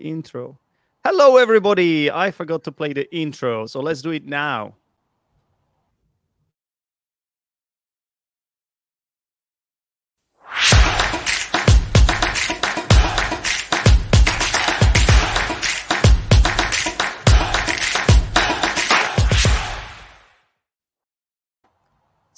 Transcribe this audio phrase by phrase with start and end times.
[0.00, 0.58] intro.
[1.04, 2.10] Hello, everybody.
[2.10, 4.74] I forgot to play the intro, so let's do it now.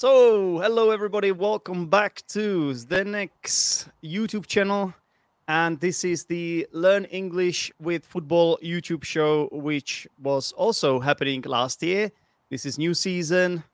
[0.02, 4.92] So, hello everybody, welcome back to the next YouTube channel.
[5.48, 11.82] And this is the Learn English with Football YouTube show, which was also happening last
[11.82, 12.12] year.
[12.48, 13.64] This is new season.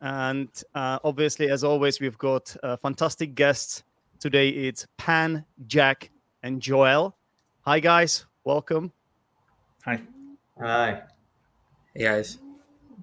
[0.00, 3.82] And uh, obviously, as always, we've got uh, fantastic guests.
[4.20, 6.10] Today it's Pan, Jack,
[6.42, 7.16] and Joel.
[7.62, 8.26] Hi, guys.
[8.44, 8.92] Welcome.
[9.84, 10.00] Hi.
[10.60, 11.02] Hi.
[11.94, 12.38] Hey, guys.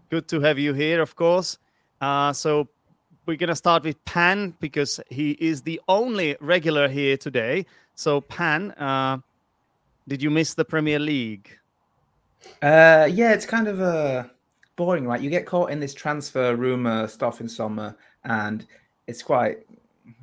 [0.09, 1.57] Good to have you here, of course.
[1.99, 2.67] Uh, so
[3.25, 7.65] we're going to start with Pan because he is the only regular here today.
[7.95, 9.19] So, Pan, uh,
[10.07, 11.49] did you miss the Premier League?
[12.61, 14.23] Uh, yeah, it's kind of uh,
[14.75, 15.21] boring, right?
[15.21, 18.65] You get caught in this transfer rumor stuff in summer, and
[19.07, 19.59] it's quite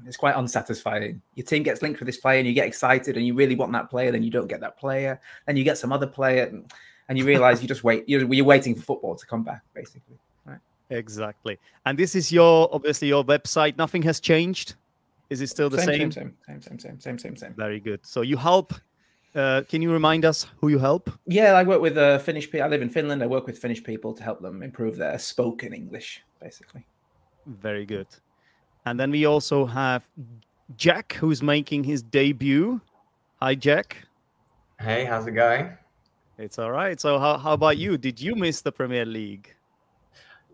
[0.06, 1.22] it's quite unsatisfying.
[1.34, 3.72] Your team gets linked with this player, and you get excited, and you really want
[3.72, 6.52] that player, then you don't get that player, then you get some other player,
[7.08, 8.08] and you realize you just wait.
[8.08, 10.18] You're, you're waiting for football to come back, basically.
[10.90, 11.58] Exactly.
[11.86, 13.78] And this is your obviously your website.
[13.78, 14.74] Nothing has changed.
[15.30, 16.10] Is it still the same?
[16.10, 17.54] Same, same, same, same, same, same, same, same.
[17.54, 18.00] Very good.
[18.02, 18.74] So you help.
[19.32, 21.08] Uh, can you remind us who you help?
[21.26, 22.64] Yeah, I work with uh, Finnish people.
[22.64, 23.22] I live in Finland.
[23.22, 26.84] I work with Finnish people to help them improve their spoken English, basically.
[27.46, 28.08] Very good.
[28.86, 30.02] And then we also have
[30.76, 32.80] Jack, who's making his debut.
[33.40, 33.98] Hi, Jack.
[34.80, 35.70] Hey, how's it going?
[36.38, 37.00] It's all right.
[37.00, 37.98] So, how, how about you?
[37.98, 39.54] Did you miss the Premier League?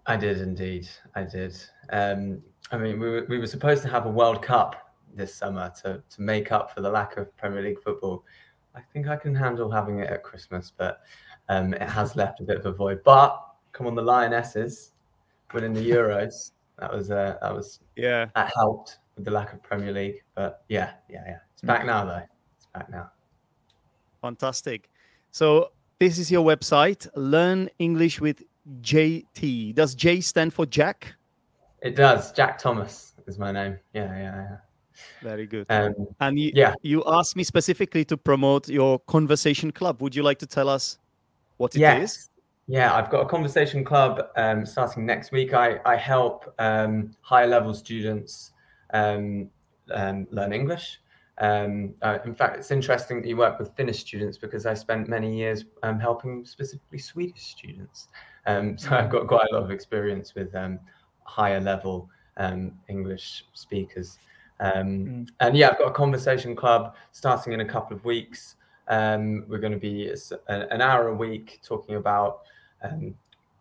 [0.06, 0.88] I did indeed.
[1.14, 1.56] I did.
[1.90, 5.72] Um, I mean, we were, we were supposed to have a World Cup this summer
[5.82, 8.24] to, to make up for the lack of Premier League football.
[8.74, 11.00] I think I can handle having it at Christmas, but
[11.48, 13.02] um, it has left a bit of a void.
[13.04, 13.40] But
[13.72, 14.92] come on, the Lionesses
[15.52, 16.52] winning the Euros.
[16.78, 20.22] That was uh, that was yeah that helped with the lack of Premier League.
[20.34, 21.38] But yeah, yeah, yeah.
[21.52, 22.22] It's back now though.
[22.56, 23.10] It's back now.
[24.20, 24.90] Fantastic.
[25.30, 27.06] So this is your website.
[27.16, 28.42] Learn English with
[28.82, 29.74] JT.
[29.74, 31.14] Does J stand for Jack?
[31.82, 32.32] It does.
[32.32, 33.78] Jack Thomas is my name.
[33.92, 34.56] Yeah, yeah, yeah.
[35.22, 35.66] Very good.
[35.68, 36.74] Um, and you, yeah.
[36.82, 40.00] you asked me specifically to promote your conversation club.
[40.00, 40.98] Would you like to tell us
[41.58, 42.02] what it yes.
[42.02, 42.30] is?
[42.68, 45.54] Yeah, I've got a conversation club um, starting next week.
[45.54, 48.52] I, I help um, higher level students
[48.92, 49.50] um,
[49.92, 50.98] um learn English.
[51.38, 55.08] Um, uh, in fact, it's interesting that you work with Finnish students because I spent
[55.08, 58.08] many years um, helping specifically Swedish students.
[58.46, 60.80] Um, so I've got quite a lot of experience with um,
[61.26, 64.18] higher level um, English speakers.
[64.60, 65.28] Mm.
[65.40, 68.56] And yeah, I've got a conversation club starting in a couple of weeks.
[68.88, 70.14] Um, we're going to be
[70.48, 72.42] an hour a week talking about
[72.82, 73.14] um,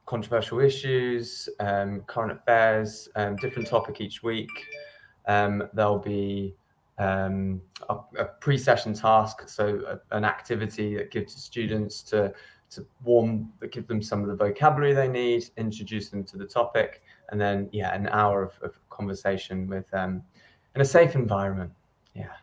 [0.05, 3.09] controversial issues, current affairs,
[3.41, 4.49] different topic each week.
[5.25, 6.55] there'll be
[6.97, 12.33] um, a, a, pre-session task, so a, an activity that gives students to
[12.71, 17.03] to warm, give them some of the vocabulary they need, introduce them to the topic,
[17.29, 20.23] and then yeah, an hour of, of conversation with them
[20.75, 21.71] in a safe environment.
[22.13, 22.33] Yeah,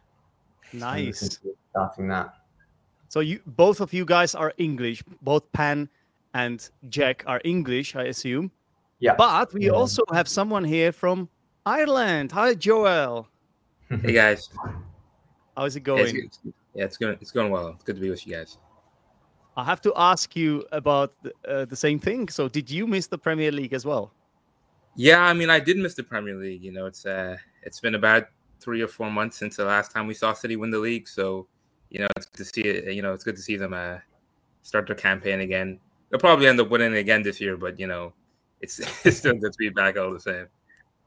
[0.73, 1.41] nice.
[1.71, 2.35] Starting that.
[3.09, 5.03] So you both of you guys are English.
[5.23, 5.89] Both Pan
[6.35, 8.51] and Jack are English, I assume.
[9.01, 9.15] Yeah.
[9.17, 9.73] But we yeah.
[9.73, 11.29] also have someone here from
[11.67, 12.33] Ireland.
[12.33, 13.29] Hi, Joel.
[13.89, 14.49] Hey guys.
[15.57, 16.17] How's it going?
[16.17, 16.39] Yeah, it's,
[16.75, 17.19] yeah, it's going.
[17.21, 17.69] It's going well.
[17.69, 18.57] It's good to be with you guys.
[19.57, 22.29] I have to ask you about the, uh, the same thing.
[22.29, 24.13] So, did you miss the Premier League as well?
[24.95, 26.63] Yeah, I mean, I did miss the Premier League.
[26.63, 28.27] You know, it's uh, it's been about
[28.61, 31.09] three or four months since the last time we saw City win the league.
[31.09, 31.47] So,
[31.91, 32.95] you know, it's good to see it.
[32.95, 33.99] You know, it's good to see them uh,
[34.63, 35.81] start their campaign again.
[36.11, 38.13] They'll probably end up winning again this year, but you know,
[38.61, 40.47] it's it's still good to be back all the same.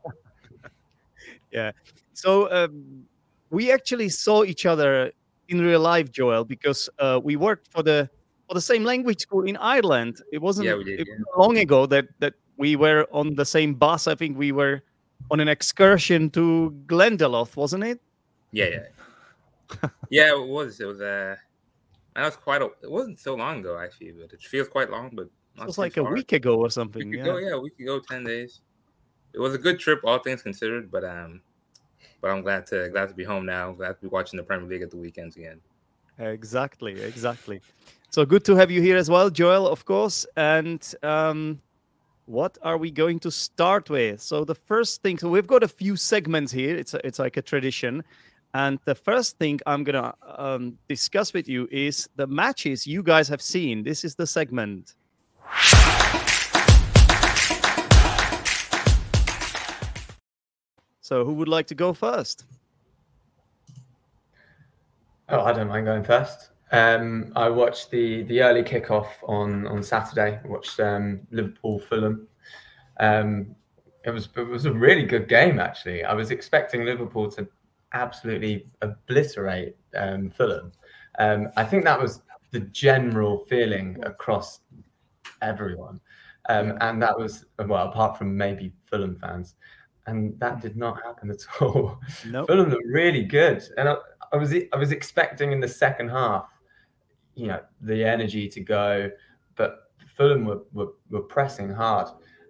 [1.52, 1.72] yeah.
[2.14, 3.06] So um,
[3.52, 5.12] we actually saw each other
[5.48, 8.10] in real life, Joel, because uh, we worked for the
[8.48, 10.22] for the same language school in Ireland.
[10.32, 11.24] It wasn't, yeah, did, it yeah.
[11.38, 14.08] long ago that that we were on the same bus.
[14.08, 14.82] I think we were
[15.32, 18.02] on an excursion to Glendalough, wasn't it?
[18.52, 20.32] Yeah, yeah, yeah.
[20.32, 20.80] It was.
[20.80, 21.02] It was.
[21.02, 21.36] Uh,
[22.16, 22.62] that was quite.
[22.62, 25.12] A, it wasn't so long ago actually, but it feels quite long.
[25.14, 26.08] But it was like far.
[26.08, 27.14] a week ago or something.
[27.14, 27.22] yeah.
[27.22, 28.62] Ago, yeah, a week ago, ten days.
[29.34, 30.90] It was a good trip, all things considered.
[30.90, 31.42] But um,
[32.22, 33.70] but I'm glad to glad to be home now.
[33.70, 35.60] I'm glad to be watching the Premier League at the weekends again.
[36.18, 37.62] Exactly, exactly.
[38.10, 40.26] So good to have you here as well, Joel, of course.
[40.38, 41.60] And um,
[42.26, 44.22] what are we going to start with?
[44.22, 46.76] So the first thing, so we've got a few segments here.
[46.76, 48.04] It's a, it's like a tradition,
[48.54, 53.28] And the first thing I'm gonna um, discuss with you is the matches you guys
[53.28, 53.84] have seen.
[53.84, 54.96] This is the segment.
[61.02, 62.46] So, who would like to go first?
[65.30, 66.50] Oh, I don't mind going first.
[66.72, 70.40] Um, I watched the the early kickoff on on Saturday.
[70.44, 72.28] I watched um, Liverpool Fulham.
[73.00, 73.56] Um,
[74.04, 76.04] it was it was a really good game actually.
[76.04, 77.48] I was expecting Liverpool to
[77.94, 80.72] absolutely obliterate um, Fulham.
[81.20, 82.22] Um, I think that was
[82.52, 84.62] the general feeling across
[85.42, 86.00] everyone,
[86.50, 89.56] um, and that was well apart from maybe Fulham fans,
[90.08, 92.00] and that did not happen at all.
[92.28, 92.48] Nope.
[92.48, 93.96] Fulham looked really good, and I,
[94.34, 96.50] I was I was expecting in the second half,
[97.36, 99.10] you know, the energy to go,
[99.56, 102.08] but Fulham were were, were pressing hard,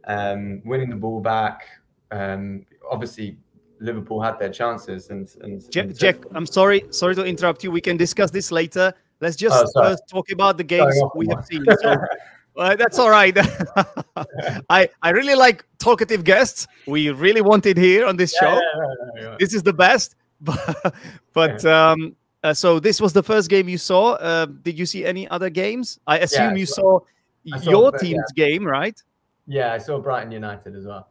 [0.07, 1.67] um, winning the ball back.
[2.11, 3.37] Um, obviously,
[3.79, 7.71] Liverpool had their chances, and and, Jack, and Jack, I'm sorry, sorry to interrupt you.
[7.71, 8.93] We can discuss this later.
[9.21, 11.65] Let's just Oh, first talk about the games Sorry, we have seen.
[11.81, 11.97] So,
[12.57, 13.35] uh, that's all right.
[14.69, 16.67] I I really like talkative guests.
[16.85, 18.61] We really wanted here on this Yeah, show.
[18.61, 19.37] yeah, yeah.
[19.39, 20.15] This is the best.
[20.41, 20.93] But,
[21.33, 22.15] but um,
[22.45, 24.13] uh, so this was the first game you saw.
[24.13, 25.99] Uh, did you see any other games?
[26.05, 29.01] I assume I you saw- saw, your team's game, right?
[29.47, 31.09] Yeah, I saw Brighton United as well.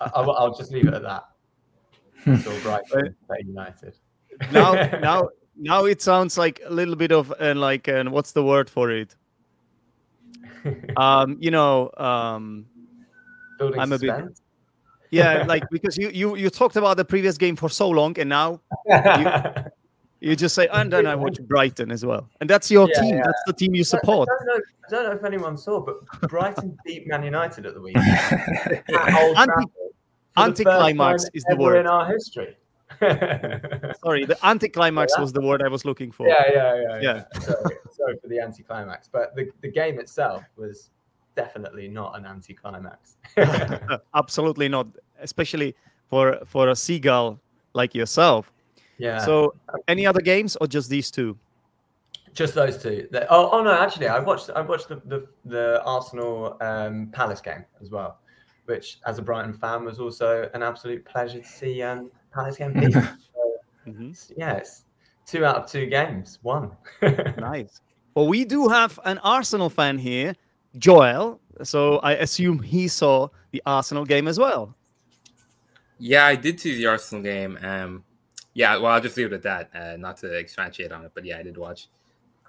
[0.00, 1.28] I, I'll, I'll just leave it at that.
[2.26, 3.14] I saw Brighton
[3.46, 3.94] United.
[4.50, 8.42] Now, now, now it sounds like a little bit of uh, like uh, what's the
[8.42, 9.14] word for it?
[10.96, 12.66] Um, you know, um,
[13.58, 14.40] Building I'm a bit-
[15.10, 18.28] yeah, like because you you you talked about the previous game for so long, and
[18.28, 19.67] now you
[20.22, 23.14] just say, and then I watch Brighton as well, and that's your Yeah, team.
[23.16, 23.22] yeah.
[23.24, 24.28] That's the team you I support.
[24.28, 24.54] don't, know,
[24.86, 25.96] I don't know if anyone saw, but
[26.28, 28.04] Brighton beat Man United at the weekend.
[28.88, 29.92] Anti- Trafford for
[30.34, 31.78] the anticlimax is the word.
[31.80, 32.56] in our history.
[33.00, 36.26] Sorry, the anticlimax that- was the word I was looking for.
[36.28, 37.24] yeah, yeah, Yeah.
[37.40, 40.90] Sorry, sorry for the anticlimax, but the, the game itself was
[41.36, 43.16] definitely not an anticlimax.
[44.14, 44.86] Absolutely not,
[45.20, 45.74] especially
[46.08, 47.38] for for a seagull
[47.74, 48.50] like yourself.
[48.98, 49.18] Yeah.
[49.18, 49.54] So,
[49.86, 51.36] any other games or just these two?
[52.34, 53.08] Just those two.
[53.10, 57.40] The- oh, oh no, actually, I watched I watched the the, the Arsenal um, Palace
[57.40, 58.18] game as well,
[58.66, 62.72] which as a Brighton fan was also an absolute pleasure to see um, Palace game
[62.74, 62.92] beat.
[62.92, 63.00] so,
[63.86, 64.10] Mhm.
[64.10, 64.84] it's- yeah, it's
[65.26, 66.70] two out of two games, one.
[67.38, 67.80] Nice.
[68.14, 70.34] Well, we do have an Arsenal fan here,
[70.78, 71.40] Joel.
[71.62, 74.74] So I assume he saw the Arsenal game as well.
[75.98, 77.58] Yeah, I did see the Arsenal game.
[77.62, 78.04] Um,
[78.58, 81.12] yeah, well, I'll just leave it at that, uh, not to expatiate on it.
[81.14, 81.86] But yeah, I did watch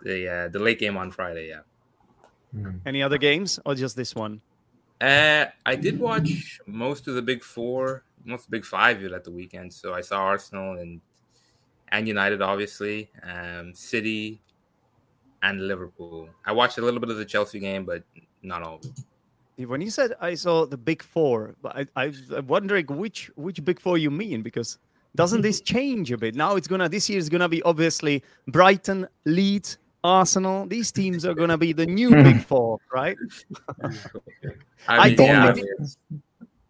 [0.02, 1.50] the uh, the late game on Friday.
[1.50, 4.42] Yeah, Any other games or just this one?
[5.02, 9.24] uh, I did watch most of the big four, most of the big five at
[9.24, 9.72] the weekend.
[9.72, 11.00] So I saw Arsenal and
[11.90, 14.42] and United, obviously, um, City,
[15.44, 16.28] and Liverpool.
[16.44, 18.04] I watched a little bit of the Chelsea game, but
[18.42, 19.68] not all of it.
[19.68, 23.80] When you said I saw the big four, I, I, I'm wondering which which big
[23.80, 24.80] four you mean because
[25.20, 26.34] doesn't this change a bit?
[26.36, 30.66] Now it's gonna this year is gonna be obviously Brighton, Leeds, Arsenal.
[30.66, 33.18] These teams are gonna be the new big four, right?
[34.88, 35.54] I I don't yeah, I know.
[35.56, 35.98] mean, it's,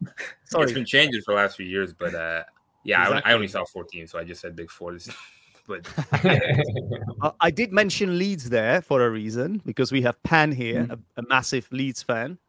[0.01, 0.74] it's Sorry.
[0.74, 2.44] been changing for the last few years, but uh,
[2.84, 3.31] yeah, I, Exactly.
[3.31, 4.94] I only saw 14, so I just said big four.
[4.94, 5.10] This-
[5.68, 5.88] but
[7.40, 11.00] I did mention Leeds there for a reason because we have Pan here, Mm.
[11.18, 12.39] a, a massive Leeds fan.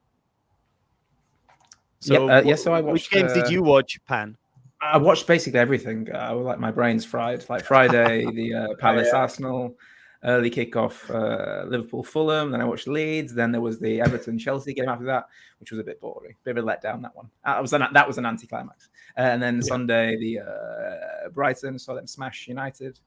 [2.03, 4.39] Yep, uh, wh- yeah, so I watched, which watched, games did uh, you watch, Pan?
[4.83, 6.09] I watched basically everything.
[6.13, 7.49] Uh, like my brain's fried.
[7.49, 9.19] Like Friday, the uh, Palace yeah.
[9.21, 9.77] Arsenal
[10.25, 12.51] early kickoff, uh, Liverpool Fulham.
[12.51, 13.35] Then I watched Leeds.
[13.35, 15.27] Then there was the Everton Chelsea game after that,
[15.59, 17.03] which was a bit boring, bit of a letdown.
[17.03, 17.31] That one.
[17.45, 18.89] Uh, That was an that was an anticlimax.
[19.17, 22.99] Uh, and then Sunday, the uh, Brighton saw them smash United,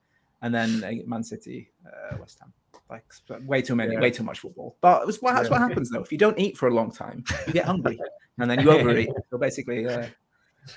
[0.41, 2.53] and then uh, Man City, uh, West Ham.
[2.89, 3.05] Like
[3.47, 4.01] way too many, Yeah.
[4.01, 4.75] way too much football.
[4.81, 6.01] But it was what, that's what happens though.
[6.01, 7.99] If you don't eat for a long time, you get hungry,
[8.37, 9.09] and then you overeat.
[9.29, 9.87] So basically,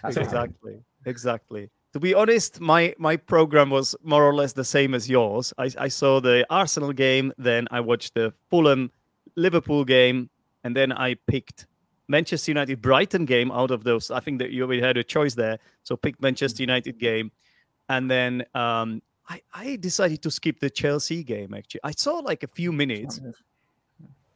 [0.03, 0.55] that's what happened.
[0.55, 1.71] Exactly, exactly.
[1.93, 5.55] To be honest, my my program was more or less the same as yours.
[5.57, 8.91] I, I saw the Arsenal game, then I watched the Fulham
[9.37, 10.29] Liverpool game,
[10.65, 11.67] and then I picked
[12.09, 14.11] Manchester United Brighton game out of those.
[14.11, 17.33] I think that you already had a choice there, so pick Manchester United game,
[17.89, 21.55] and then um, I I decided to skip the Chelsea game.
[21.55, 23.21] Actually, I saw like a few minutes,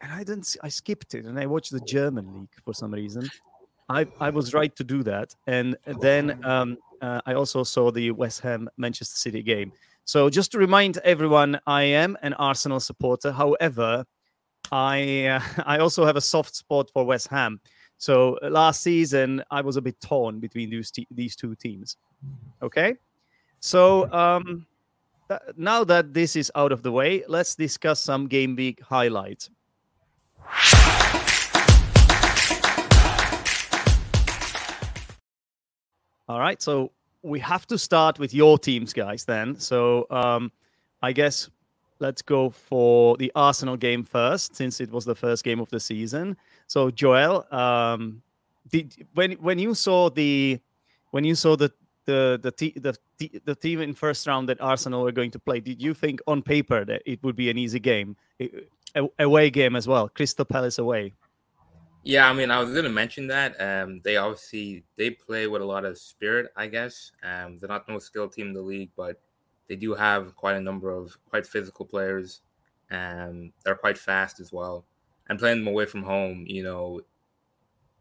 [0.00, 0.56] and I didn't.
[0.62, 3.28] I skipped it, and I watched the German league for some reason.
[3.90, 8.12] I I was right to do that, and then um, uh, I also saw the
[8.12, 9.72] West Ham Manchester City game.
[10.04, 13.32] So just to remind everyone, I am an Arsenal supporter.
[13.32, 14.04] However,
[14.72, 17.60] I uh, I also have a soft spot for West Ham.
[17.98, 21.96] So last season I was a bit torn between these these two teams.
[22.62, 22.96] Okay,
[23.60, 24.66] So um,
[25.28, 29.50] th- now that this is out of the way, let's discuss some game week highlights.
[36.30, 39.24] All right, so we have to start with your teams, guys.
[39.24, 40.52] Then, so um,
[41.02, 41.50] I guess
[41.98, 45.80] let's go for the Arsenal game first, since it was the first game of the
[45.80, 46.36] season.
[46.68, 48.22] So, Joel, um,
[48.70, 50.60] did when when you saw the
[51.10, 51.72] when you saw the
[52.04, 52.96] the the, t- the
[53.44, 56.42] the team in first round that Arsenal were going to play, did you think on
[56.42, 60.78] paper that it would be an easy game, a- away game as well, Crystal Palace
[60.78, 61.12] away?
[62.02, 63.60] Yeah, I mean, I was going to mention that.
[63.60, 67.12] Um, they obviously they play with a lot of spirit, I guess.
[67.22, 69.20] Um, they're not the most skilled team in the league, but
[69.68, 72.40] they do have quite a number of quite physical players.
[72.90, 74.86] Um, they're quite fast as well.
[75.28, 77.02] And playing them away from home, you know,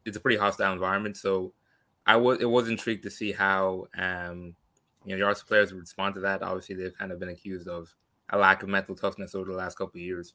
[0.05, 1.17] it's a pretty hostile environment.
[1.17, 1.53] So
[2.05, 4.55] I was it was intrigued to see how um,
[5.05, 6.41] you know the Arsenal players would respond to that.
[6.41, 7.93] Obviously, they've kind of been accused of
[8.29, 10.33] a lack of mental toughness over the last couple of years.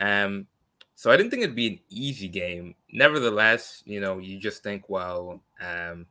[0.00, 0.46] Um,
[0.94, 2.74] so I didn't think it'd be an easy game.
[2.92, 6.06] Nevertheless, you know, you just think, well, um,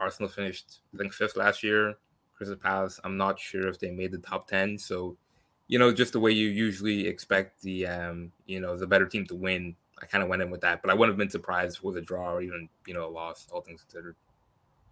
[0.00, 1.94] Arsenal finished, I think, fifth last year.
[2.36, 4.78] Crystal Palace, I'm not sure if they made the top 10.
[4.78, 5.16] So,
[5.68, 9.24] you know, just the way you usually expect the, um, you know, the better team
[9.26, 10.82] to win, I kind of went in with that.
[10.82, 13.46] But I wouldn't have been surprised with a draw or even, you know, a loss,
[13.50, 14.16] all things considered.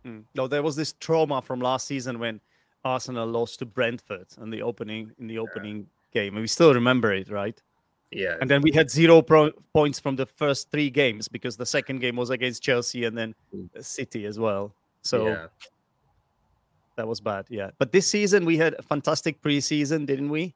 [0.07, 0.25] Mm.
[0.35, 2.41] No, there was this trauma from last season when
[2.85, 6.23] Arsenal lost to Brentford in the opening in the opening yeah.
[6.23, 6.35] game.
[6.35, 7.61] And we still remember it, right?
[8.11, 8.37] Yeah.
[8.41, 12.01] And then we had zero pro- points from the first three games because the second
[12.01, 13.35] game was against Chelsea and then
[13.81, 14.73] City as well.
[15.03, 15.47] So yeah.
[16.97, 17.47] that was bad.
[17.49, 17.71] Yeah.
[17.79, 20.55] But this season we had a fantastic preseason, didn't we?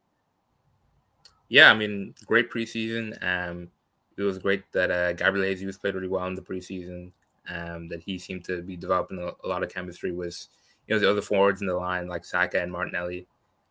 [1.49, 1.71] Yeah.
[1.71, 3.17] I mean, great preseason.
[3.23, 3.69] Um,
[4.17, 7.13] it was great that uh, Gabriel Jesus played really well in the preseason.
[7.51, 10.47] Um, that he seemed to be developing a, a lot of chemistry with,
[10.87, 13.27] you know, the other forwards in the line like Saka and Martinelli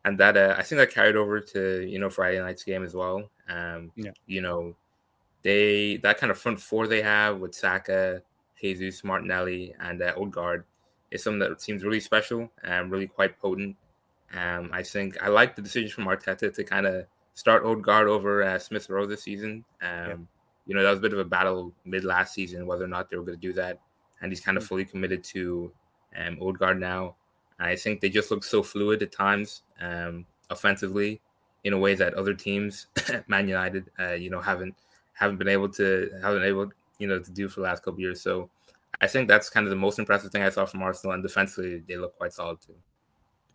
[0.07, 2.95] and that uh, I think that carried over to you know Friday night's game as
[2.95, 3.29] well.
[3.49, 4.11] Um, yeah.
[4.25, 4.75] You know,
[5.43, 8.21] they that kind of front four they have with Saka,
[8.59, 10.63] Jesus, Martinelli, and uh, Odegaard
[11.11, 13.75] is something that seems really special and really quite potent.
[14.33, 18.43] Um, I think I like the decision from Arteta to kind of start Odegaard over
[18.43, 19.65] uh, Smith Rowe this season.
[19.81, 20.15] Um, yeah.
[20.67, 23.09] You know, that was a bit of a battle mid last season whether or not
[23.09, 23.81] they were going to do that,
[24.21, 24.69] and he's kind of mm-hmm.
[24.69, 25.69] fully committed to
[26.17, 27.15] um, Odegaard now.
[27.59, 31.21] I think they just look so fluid at times, um, offensively,
[31.63, 32.87] in a way that other teams,
[33.27, 34.75] Man United, uh, you know, haven't
[35.13, 38.21] haven't been able to haven't able you know to do for the last couple years.
[38.21, 38.49] So
[39.01, 41.83] I think that's kind of the most impressive thing I saw from Arsenal, and defensively
[41.87, 42.75] they look quite solid too.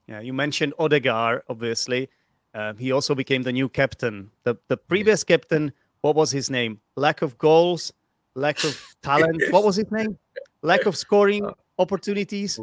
[0.09, 2.09] Yeah, you mentioned Odegaard, obviously.
[2.55, 4.31] Uh, he also became the new captain.
[4.45, 6.81] The the previous captain, what was his name?
[6.97, 7.93] Lack of goals,
[8.35, 9.43] lack of talent.
[9.51, 10.19] what was his name?
[10.63, 11.49] Lack of scoring
[11.79, 12.61] opportunities.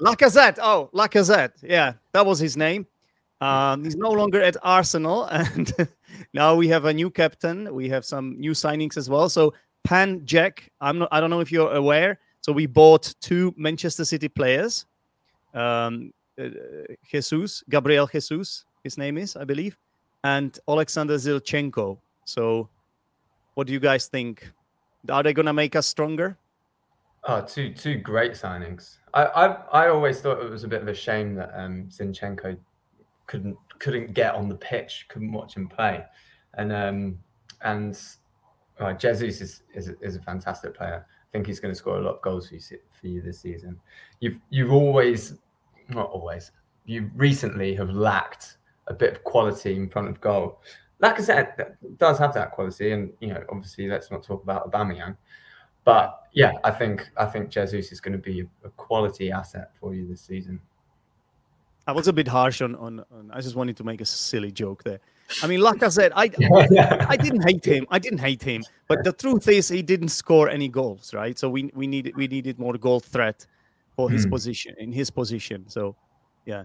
[0.00, 0.58] Lacazette.
[0.60, 1.52] Oh, Lacazette.
[1.62, 2.86] Yeah, that was his name.
[3.40, 5.72] Um, he's no longer at Arsenal, and
[6.32, 7.74] now we have a new captain.
[7.74, 9.28] We have some new signings as well.
[9.28, 11.08] So Pan Jack, I'm not.
[11.12, 12.18] I don't know if you're aware.
[12.40, 14.86] So we bought two Manchester City players.
[15.54, 16.48] Um, uh,
[17.10, 19.76] Jesus, Gabriel Jesus, his name is, I believe,
[20.22, 21.98] and Alexander Zinchenko.
[22.24, 22.68] So,
[23.54, 24.50] what do you guys think?
[25.08, 26.36] Are they gonna make us stronger?
[27.24, 28.98] Oh, two two great signings.
[29.14, 29.46] I, I
[29.84, 32.56] I always thought it was a bit of a shame that um, Zinchenko
[33.26, 36.04] couldn't couldn't get on the pitch, couldn't watch him play,
[36.54, 37.18] and um,
[37.62, 37.98] and
[38.78, 41.06] uh, Jesus is, is is a fantastic player.
[41.08, 42.60] I think he's going to score a lot of goals for you
[43.00, 43.78] for you this season.
[44.20, 45.34] You've you've always
[45.88, 46.52] not always
[46.86, 50.60] you recently have lacked a bit of quality in front of goal.
[51.02, 55.16] Lacazette does have that quality, and you know obviously let's not talk about Aubameyang.
[55.84, 59.94] But yeah, I think I think Jesus is going to be a quality asset for
[59.94, 60.60] you this season.
[61.86, 64.50] I was a bit harsh on, on, on I just wanted to make a silly
[64.50, 64.98] joke there.
[65.42, 66.24] I mean, like I said, I
[67.08, 67.86] I didn't hate him.
[67.90, 71.38] I didn't hate him, but the truth is, he didn't score any goals, right?
[71.38, 73.46] So we we needed we needed more goal threat
[73.96, 74.30] for his mm.
[74.30, 75.64] position in his position.
[75.68, 75.96] So,
[76.44, 76.64] yeah.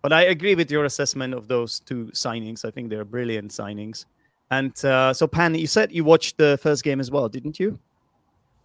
[0.00, 2.64] But I agree with your assessment of those two signings.
[2.64, 4.04] I think they're brilliant signings.
[4.50, 7.78] And uh, so, Pan, you said you watched the first game as well, didn't you?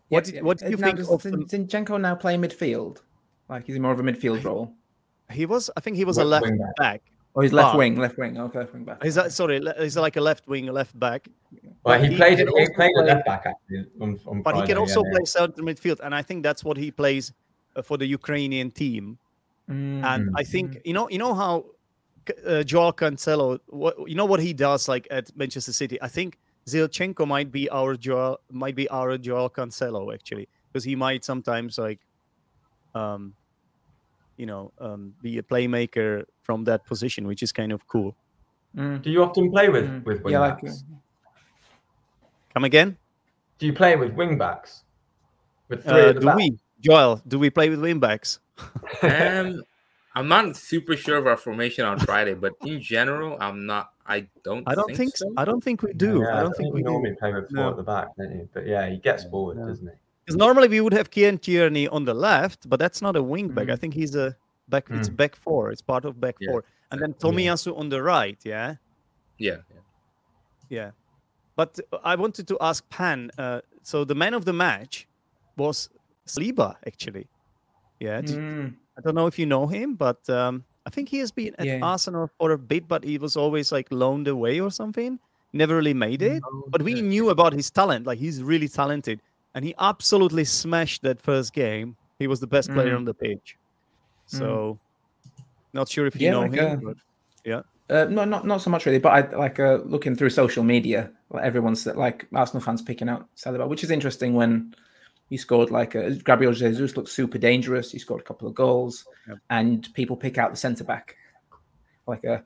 [0.09, 2.99] What did, what do you now, think does of Zinchenko now play midfield?
[3.49, 4.71] Like is he more of a midfield role?
[5.33, 5.69] He was.
[5.75, 6.75] I think he was left a left back.
[6.77, 7.01] back.
[7.35, 8.37] Oh, he's left wing, left wing.
[8.37, 9.03] Okay, left wing back.
[9.03, 9.59] Is that sorry?
[9.79, 11.27] He's like a left wing, left back.
[11.83, 12.37] Well, he, he played.
[12.37, 15.11] He, he played a left back actually on, on But Friday, he can also yeah,
[15.11, 15.25] play yeah.
[15.25, 17.33] center midfield, and I think that's what he plays
[17.75, 19.17] uh, for the Ukrainian team.
[19.69, 20.03] Mm.
[20.03, 21.65] And I think you know, you know how
[22.45, 25.99] uh, Joao Cancelo, what you know what he does like at Manchester City.
[26.01, 26.37] I think
[26.67, 31.77] Zinchenko might be our Joao, might be our Joao Cancelo actually, because he might sometimes
[31.77, 31.99] like,
[32.95, 33.33] um,
[34.37, 38.15] you know, um, be a playmaker from that position, which is kind of cool.
[38.75, 39.01] Mm.
[39.01, 40.03] Do you often play with Mm.
[40.05, 40.83] with Yeah, like, wingbacks?
[42.53, 42.97] Come again?
[43.59, 44.81] Do you play with wingbacks?
[45.69, 46.35] With three Uh, the do back?
[46.37, 47.21] we, Joel?
[47.27, 48.39] Do we play with wingbacks?
[49.03, 49.63] Um,
[50.15, 53.89] I'm not super sure of our formation on Friday, but in general, I'm not.
[54.05, 54.63] I don't.
[54.67, 55.17] I don't think, think.
[55.17, 55.33] so.
[55.37, 56.21] I don't think we do.
[56.21, 56.91] Yeah, I don't think we you do.
[56.91, 57.69] normally play with four No.
[57.71, 58.49] at the back, don't you?
[58.53, 59.29] But yeah, he gets Yeah.
[59.31, 59.67] forward, No.
[59.67, 59.93] doesn't he?
[60.25, 63.49] Because normally we would have Kieran Tierney on the left, but that's not a wing
[63.49, 63.69] back.
[63.69, 63.79] I Mm.
[63.79, 64.35] think he's a
[64.69, 64.85] back.
[64.89, 65.17] It's Mm.
[65.17, 65.71] back four.
[65.71, 67.51] It's part of back Yeah, four, and then exactly, yeah.
[67.53, 68.39] Tomiyasu on the right.
[68.45, 68.75] Yeah,
[69.37, 69.57] Yeah.
[69.69, 69.81] yeah.
[70.69, 70.91] yeah.
[71.55, 73.31] But I wanted to ask Pan.
[73.37, 75.07] Uh, so the man of the match
[75.57, 75.89] was
[76.25, 77.27] Saliba, actually.
[77.99, 78.75] Yeah, Mm.
[78.97, 81.65] I don't know if you know him, but um, I think he has been at
[81.65, 81.79] Yeah.
[81.83, 85.19] Arsenal for a bit, but he was always like loaned away or something.
[85.51, 86.41] Never really made it.
[86.69, 88.07] But we knew about his talent.
[88.07, 89.21] Like he's really talented,
[89.55, 91.95] and he absolutely smashed that first game.
[92.19, 92.97] He was the best player Mm.
[92.97, 93.55] on the pitch.
[94.27, 94.79] So,
[95.73, 96.71] not sure if you Yeah, know like, him.
[96.71, 96.97] uh, but
[97.45, 100.63] yeah, Uh, no, not not so much really, but I like uh, looking through social
[100.63, 101.11] media.
[101.29, 104.33] Like everyone's like Arsenal fans picking out Saliba, which is interesting.
[104.33, 104.73] When
[105.29, 107.91] he scored like uh, Gabriel Jesus looked super dangerous.
[107.91, 109.37] He scored a couple of goals, Yep.
[109.49, 111.15] and people pick out the centre back.
[112.07, 112.39] Like uh,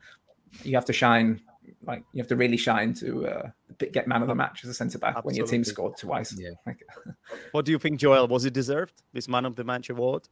[0.63, 1.41] you have to shine,
[1.85, 3.49] like you have to really shine to uh,
[3.91, 6.35] get man of the match as a centre back when your team scored twice.
[6.37, 6.49] Yeah.
[6.65, 6.83] Like,
[7.51, 8.27] what do you think, Joel?
[8.27, 10.27] Was it deserved this man of the match award?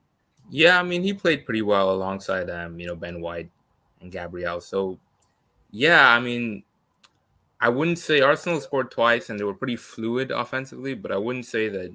[0.50, 3.50] Yeah, I mean, he played pretty well alongside, um, you know, Ben White
[4.02, 4.62] and Gabriel.
[4.62, 5.00] So,
[5.72, 6.64] yeah, I mean,
[7.60, 11.46] I wouldn't say Arsenal scored twice and they were pretty fluid offensively, but I wouldn't
[11.46, 11.92] say that,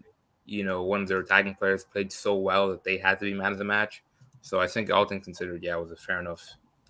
[0.46, 3.34] you know, one of their attacking players played so well that they had to be
[3.34, 4.02] man of the match.
[4.40, 6.44] So I think all things considered, yeah, it was a fair enough,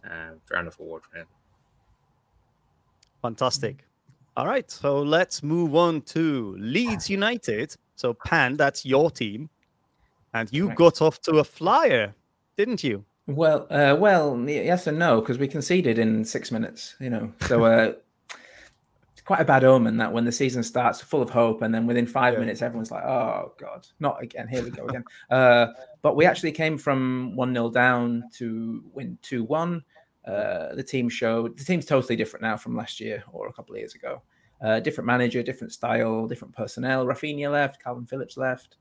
[0.05, 1.27] uh, fair enough award for him.
[3.23, 3.85] Fantastic.
[4.37, 7.77] All right, so let's move on to Leeds United.
[7.97, 9.51] So, Pan, that's your team,
[10.33, 10.79] and you Correct.
[10.79, 12.15] got off to a flyer,
[12.57, 13.05] didn't you?
[13.27, 16.97] Well, uh, well, yes and no, because we conceded in six minutes.
[17.01, 17.93] You know, so uh,
[19.13, 21.87] it's quite a bad omen that when the season starts, full of hope, and then
[21.87, 22.41] within five Yeah.
[22.41, 24.49] minutes, everyone's like, "Oh God, not again!
[24.49, 25.67] Here we go again." uh,
[26.03, 29.85] but we actually came from one 0 down to win two one.
[30.31, 33.75] Uh, the team showed the team's totally different now from last year or a couple
[33.75, 34.23] of years ago.
[34.63, 37.07] Uh, different manager, different style, different personnel.
[37.07, 38.77] Raphinha left, Kalvin Phillips left.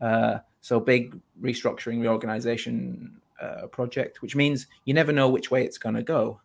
[0.00, 5.78] Uh, so big restructuring, reorganization uh, project, which means you never know which way it's
[5.78, 6.40] going to go.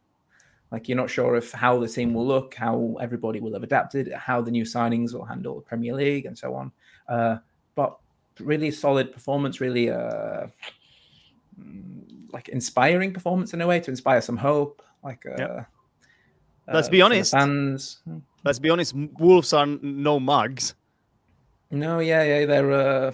[0.72, 4.12] Like you're not sure if how the team will look, how everybody will have adapted,
[4.14, 6.72] how the new signings will handle the Premier League, and so on.
[7.08, 7.38] Uh,
[7.76, 7.98] but
[8.40, 10.48] really solid performance, really uh,
[12.32, 14.82] like inspiring performance in a way to inspire some hope.
[15.04, 15.68] Like uh, Yep.
[16.72, 17.32] Let's uh, be honest.
[17.32, 18.02] fans.
[18.44, 20.76] Let's be honest, Wolves are no mugs.
[21.72, 23.12] No, yeah, yeah, they're uh,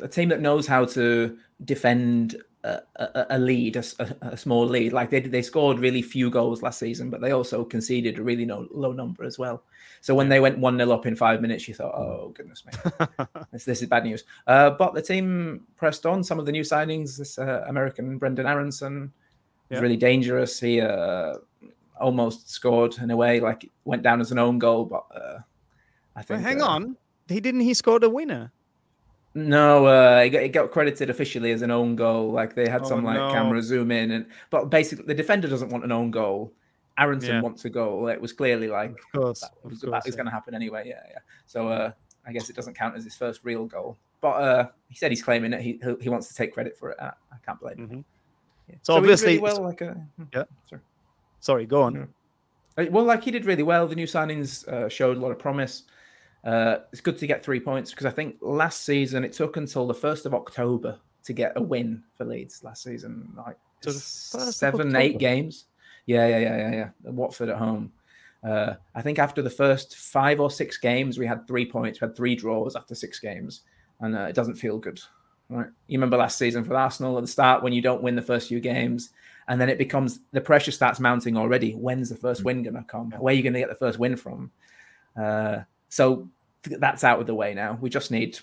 [0.00, 4.92] a team that knows how to defend a, a, a lead, a- a small lead.
[4.92, 8.44] Like they they scored really few goals last season, but they also conceded a really
[8.44, 9.62] no, low number as well.
[10.04, 12.72] So when they went one 0 up in five minutes, you thought, "Oh goodness me,
[13.52, 16.22] this, this is bad news." Uh, but the team pressed on.
[16.22, 19.10] Some of the new signings, this uh, American Brenden Aaronson,
[19.70, 19.80] was Yeah.
[19.80, 20.60] really dangerous.
[20.60, 21.36] He uh,
[21.98, 25.38] almost scored in a way, like went down as an own goal, but uh,
[26.14, 26.42] I think.
[26.42, 26.96] hang uh, on,
[27.28, 27.60] he didn't.
[27.62, 28.52] He scored a winner.
[29.34, 32.30] no, uh, it got, it got credited officially as an own goal.
[32.30, 33.30] Like they had Oh, some like no.
[33.30, 36.52] camera zoom in, and but basically the defender doesn't want an own goal.
[36.98, 37.40] Aaronson Yeah.
[37.42, 38.08] wants a goal.
[38.08, 40.12] It was clearly like Of course, that of course, yeah.
[40.12, 40.84] going to happen anyway.
[40.86, 41.18] Yeah, yeah.
[41.46, 41.92] So uh,
[42.26, 43.96] I guess it doesn't count as his first real goal.
[44.20, 45.60] But uh, he said he's claiming it.
[45.60, 46.96] He he, wants to take credit for it.
[47.00, 47.88] I, I can't blame him.
[47.88, 48.04] Mhm.
[48.68, 48.76] Yeah.
[48.82, 49.62] So did obviously- really well.
[49.62, 49.94] Like uh,
[50.32, 50.44] Yeah.
[50.68, 50.80] Sorry.
[51.40, 52.08] Sorry, go on.
[52.78, 53.86] Uh, Well, like he did really well.
[53.86, 55.82] The new signings uh, showed a lot of promise.
[56.44, 59.86] Uh, it's good to get three points because I think last season it took until
[59.86, 62.62] the first of October to get a win for Leeds.
[62.62, 65.66] Last season, like So the first of seven, eight games.
[66.06, 67.10] Yeah, yeah, yeah, yeah, yeah.
[67.10, 67.92] Watford at home.
[68.42, 72.00] Uh, I think after the first five or six games, we had three points.
[72.00, 73.62] We had three draws after six games,
[74.00, 75.00] and uh, it doesn't feel good.
[75.48, 75.66] Right?
[75.86, 78.48] You remember last season for Arsenal at the start when you don't win the first
[78.48, 79.10] few games,
[79.48, 81.72] and then it becomes the pressure starts mounting already.
[81.72, 83.12] When's the first win going to come?
[83.12, 84.50] Where are you going to get the first win from?
[85.16, 86.28] Uh, so
[86.64, 87.78] th- that's out of the way now.
[87.80, 88.38] We just need,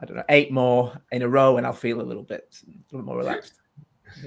[0.00, 2.94] I don't know, eight more in a row, and I'll feel a little bit, a
[2.94, 3.54] little more relaxed.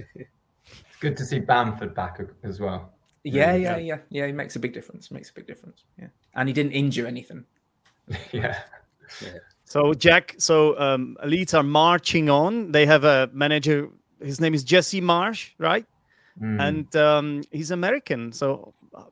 [0.66, 2.94] It's good to see Bamford back as well.
[3.24, 3.78] Yeah, Yeah.
[3.78, 4.26] yeah, yeah, yeah.
[4.28, 5.12] He makes a big difference.
[5.12, 5.84] Makes a big difference.
[6.00, 7.46] Yeah, and he didn't injure anything.
[8.32, 8.60] yeah.
[9.66, 12.72] So Jack, so um, Leeds are marching on.
[12.72, 13.90] They have a manager.
[14.22, 15.86] His name is Jesse Marsch, right?
[16.42, 16.62] Mm.
[16.68, 18.32] And um, he's American.
[18.32, 19.06] So uh,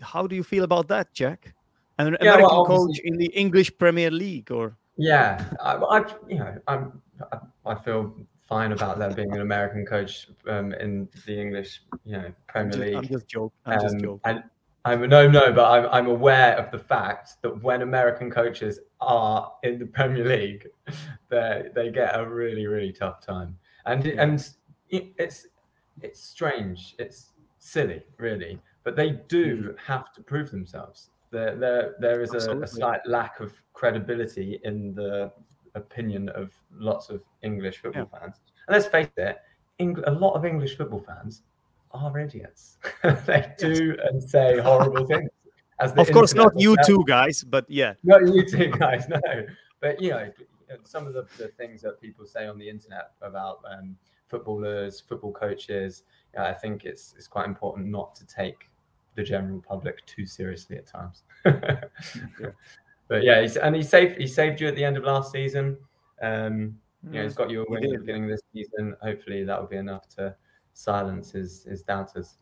[0.00, 1.54] how do you feel about that, Jack?
[1.98, 6.38] An Yeah, American well, coach in the English Premier League, or Yeah, I, I you
[6.38, 8.14] know, I'm, I, I feel
[8.48, 12.80] fine about there being an American coach um, in the English, you know, Premier just,
[12.80, 12.94] League.
[12.96, 13.52] I'm just joking.
[13.66, 14.20] I'm just Um, joking.
[14.24, 14.42] and
[14.84, 19.52] I'm no, no, but I'm I'm aware of the fact that when American coaches are
[19.62, 20.66] in the Premier League,
[21.28, 24.22] they they get a really really tough time, and Yeah.
[24.22, 24.54] and
[24.90, 25.46] it's
[26.00, 31.10] it's strange, it's silly, really, but they do have to prove themselves.
[31.30, 35.32] There there there is a, a slight lack of credibility in the
[35.74, 39.38] opinion of lots of English football fans, and let's face it,
[39.78, 41.42] Eng- a lot of English football fans
[41.92, 42.78] are idiots.
[43.26, 45.30] they do and say horrible things.
[45.80, 47.94] As Of course, not you two guys, but yeah.
[48.04, 49.46] Not you two guys, no.
[49.80, 50.30] But you know,
[50.84, 53.96] some of the, the things that people say on the internet about um,
[54.28, 56.04] footballers, football coaches,
[56.34, 58.68] yeah, I think it's it's quite important not to take
[59.14, 61.24] the general public too seriously at times.
[63.12, 65.76] But yeah, he's, and he saved he saved you at the end of last season.
[66.22, 68.96] Um, you know, he's got you a He win at the beginning of this season.
[69.02, 70.34] Hopefully, that will be enough to
[70.72, 72.38] silence his his doubters.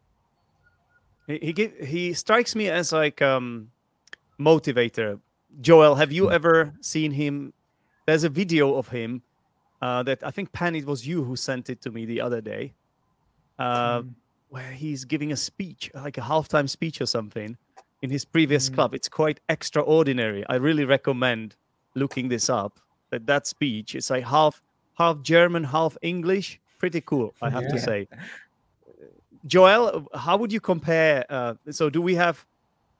[1.26, 3.70] He he, give, he strikes me as like um
[4.38, 5.18] motivator.
[5.60, 6.14] Joel, have Hmm.
[6.14, 7.52] you ever seen him?
[8.06, 9.22] There's a video of him
[9.82, 10.74] uh, that I think Pan.
[10.74, 12.74] It was you who sent it to me the other day,
[13.58, 14.08] uh, Hmm.
[14.50, 17.56] where he's giving a speech, like a halftime speech or something,
[18.02, 18.74] in his previous Hmm.
[18.74, 18.94] club.
[18.94, 20.44] It's quite extraordinary.
[20.48, 21.56] I really recommend
[21.94, 22.78] looking this up.
[23.10, 24.62] That that speech is like half
[24.94, 26.60] half German, half English.
[26.78, 28.08] Pretty cool, I have to say.
[29.46, 31.24] Joel, how would you compare?
[31.28, 32.44] Uh, so, do we have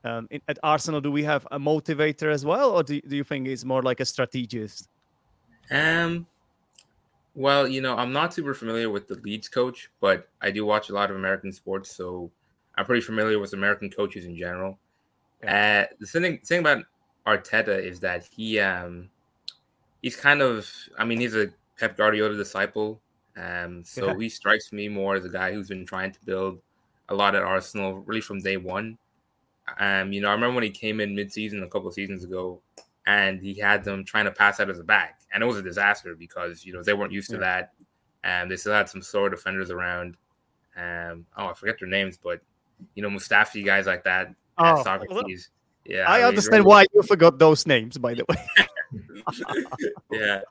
[0.03, 1.01] um, in, at Arsenal?
[1.01, 3.99] Do we have a motivator as well, or do, do you think it's more like
[3.99, 4.89] a strategist?
[5.69, 6.25] Um,
[7.35, 10.89] well, you know, I'm not super familiar with the Leeds coach, but I do watch
[10.89, 12.29] a lot of American sports, so
[12.75, 14.77] I'm pretty familiar with American coaches in general.
[15.47, 16.83] Uh, the thing, thing about
[17.25, 19.09] Arteta is that he, um,
[20.01, 23.01] he's kind of, I mean, he's a Pep Guardiola disciple.
[23.37, 24.17] Um, so Yeah.
[24.19, 26.61] he strikes me more as a guy who's been trying to build
[27.09, 28.97] a lot at Arsenal, really from day one.
[29.79, 32.61] Um, you know, I remember when he came in mid-season a couple of seasons ago,
[33.05, 35.61] and he had them trying to pass out as a back, and it was a
[35.61, 37.73] disaster because you know they weren't used to that,
[38.23, 40.17] and they still had some sore defenders around.
[40.75, 42.41] Um, oh, I forget their names, but
[42.95, 45.47] you know, Mustafi guys like that, Oh, Sokratis.
[45.85, 48.35] Yeah, I mean, understand really- why you forgot those names, by the way.
[50.11, 50.41] yeah,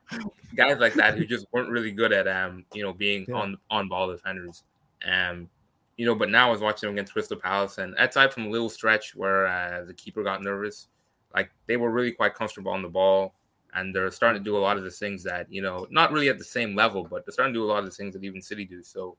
[0.55, 3.37] guys like that who just weren't really good at um, you know, being Yeah.
[3.37, 4.65] on on ball defenders.
[5.05, 5.49] Um,
[5.97, 8.51] you know, but now I was watching them against Crystal Palace, and aside from a
[8.51, 10.89] little stretch where uh, the keeper got nervous,
[11.35, 13.35] like they were really quite comfortable on the ball,
[13.75, 16.29] and they're starting to do a lot of the things that you know, not really
[16.29, 18.25] at the same level, but they're starting to do a lot of the things that
[18.25, 18.83] even City do.
[18.83, 19.17] So,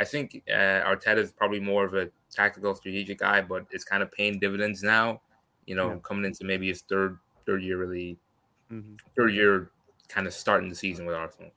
[0.00, 4.02] I think uh, Arteta is probably more of a tactical, strategic guy, but it's kind
[4.02, 5.20] of paying dividends now.
[5.66, 5.98] You know, Yeah.
[6.02, 8.18] coming into maybe his third third year really
[8.74, 8.98] Mhm.
[9.16, 9.70] third year
[10.08, 11.50] kind of starting the season with Arsenal.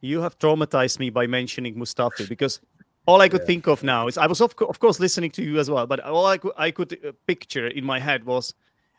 [0.00, 2.60] You have traumatized me by mentioning Mustafi because
[3.06, 3.46] all I could Yeah.
[3.46, 5.86] think of now is I was of, co- of course listening to you as well,
[5.86, 8.54] but all I could I could uh, picture in my head was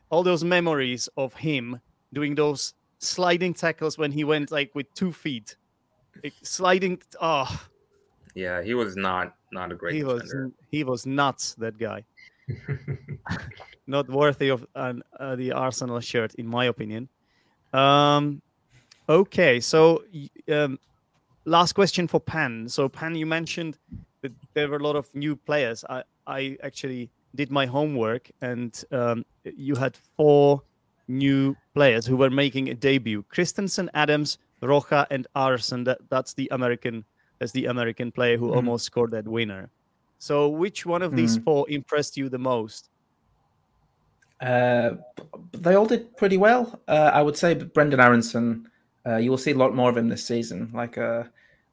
[0.09, 1.79] all those memories of him
[2.13, 5.57] doing those sliding tackles when he went like with two feet,
[6.23, 7.01] like, sliding.
[7.21, 7.49] Oh,
[8.35, 10.51] Yeah, he was not not a great he was defender.
[10.71, 11.55] he was nuts.
[11.57, 12.03] That guy,
[13.87, 17.09] not worthy of an, uh, the Arsenal shirt, in my opinion.
[17.75, 18.41] Um,
[19.09, 20.03] okay, so
[20.51, 20.79] um,
[21.45, 22.69] last question for Pan.
[22.69, 23.77] So Pan, you mentioned
[24.23, 25.83] that there were a lot of new players.
[25.89, 30.61] I I actually did my homework, and um, you had four
[31.07, 35.83] new players who were making a debut: Kristensen, Adams, Roca, and Aaronson.
[35.85, 37.05] That that's the American.
[37.39, 38.55] That's the American player who Mhm.
[38.55, 39.71] almost scored that winner.
[40.19, 41.43] So, which one of these Mhm.
[41.43, 42.89] four impressed you the most?
[44.41, 44.91] Uh,
[45.53, 46.79] they all did pretty well.
[46.87, 48.69] Uh, I would say Brenden Aaronson.
[49.05, 50.71] Uh, you will see a lot more of him this season.
[50.73, 51.23] Like, uh,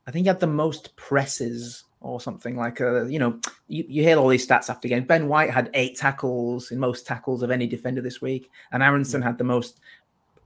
[0.07, 2.57] I think he had the most presses or something.
[2.57, 5.05] Like, uh, you know, you, you hear all these stats after game.
[5.05, 9.23] Ben White had eight tackles in most tackles of any defender this week, and Aronson
[9.23, 9.81] had the most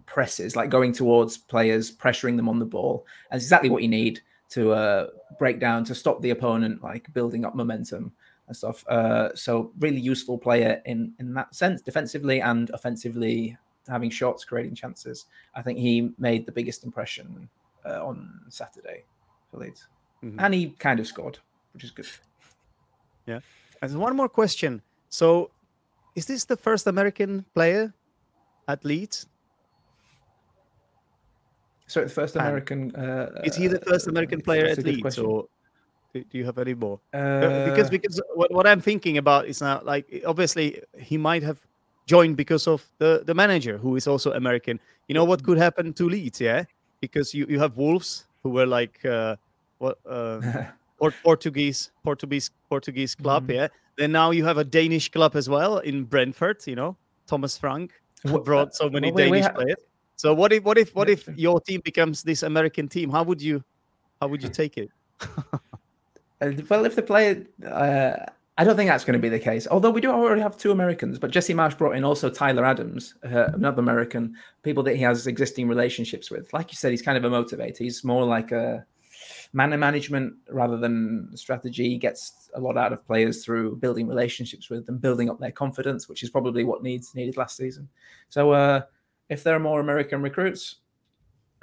[0.06, 3.04] presses, like going towards players, pressuring them on the ball.
[3.30, 5.06] That's exactly what you need to uh,
[5.38, 8.12] break down to stop the opponent, like building up momentum
[8.48, 8.84] and stuff.
[8.88, 13.56] Uh, so really useful player in in that sense, defensively and offensively,
[13.88, 15.26] having shots, creating chances.
[15.54, 17.48] I think he made the biggest impression
[17.84, 19.04] uh, on Saturday
[19.50, 19.88] for Leeds,
[20.22, 20.36] Mhm.
[20.38, 21.38] and he kind of scored,
[21.72, 22.06] which is good.
[23.28, 23.40] Yeah.
[23.82, 24.82] And one more question.
[25.08, 25.50] So,
[26.14, 27.92] is this the first American player
[28.68, 29.26] at Leeds?
[31.88, 32.94] So the first American.
[32.96, 35.24] Uh, Is he the first uh, American player at Leeds, question.
[35.24, 35.46] or
[36.30, 36.98] do you have any more?
[37.14, 41.42] Uh, Uh, because because what, what I'm thinking about is now like obviously he might
[41.42, 41.58] have
[42.06, 44.80] joined because of the the manager who is also American.
[45.08, 46.64] You know what could happen to Leeds, yeah?
[47.00, 49.36] Because you, you have Wolves who were like uh,
[49.78, 50.40] what uh,
[50.98, 53.46] or Portuguese Portuguese Portuguese club.
[53.48, 53.54] Mhm.
[53.54, 53.68] Yeah.
[53.98, 56.66] Then now you have a Danish club as well in Brentford.
[56.66, 57.92] You know, Thomas Frank
[58.44, 59.80] brought so many well, we- we Danish ha- players.
[60.16, 63.10] So what if what if what if your team becomes this American team?
[63.10, 63.62] How would you
[64.20, 64.90] how would you take it?
[66.40, 68.16] Well, if the player, uh,
[68.58, 69.66] I don't think that's going to be the case.
[69.70, 73.14] Although we do already have two Americans, but Jesse Marsch brought in also Tyler Adams,
[73.24, 76.52] uh, another American, people that he has existing relationships with.
[76.52, 77.78] Like you said, he's kind of a motivator.
[77.78, 78.84] He's more like a
[79.52, 81.88] man management rather than strategy.
[81.88, 85.52] He gets a lot out of players through building relationships with them, building up their
[85.52, 87.88] confidence, which is probably what needs needed last season.
[88.28, 88.82] So, uh,
[89.28, 90.76] if there are more American recruits,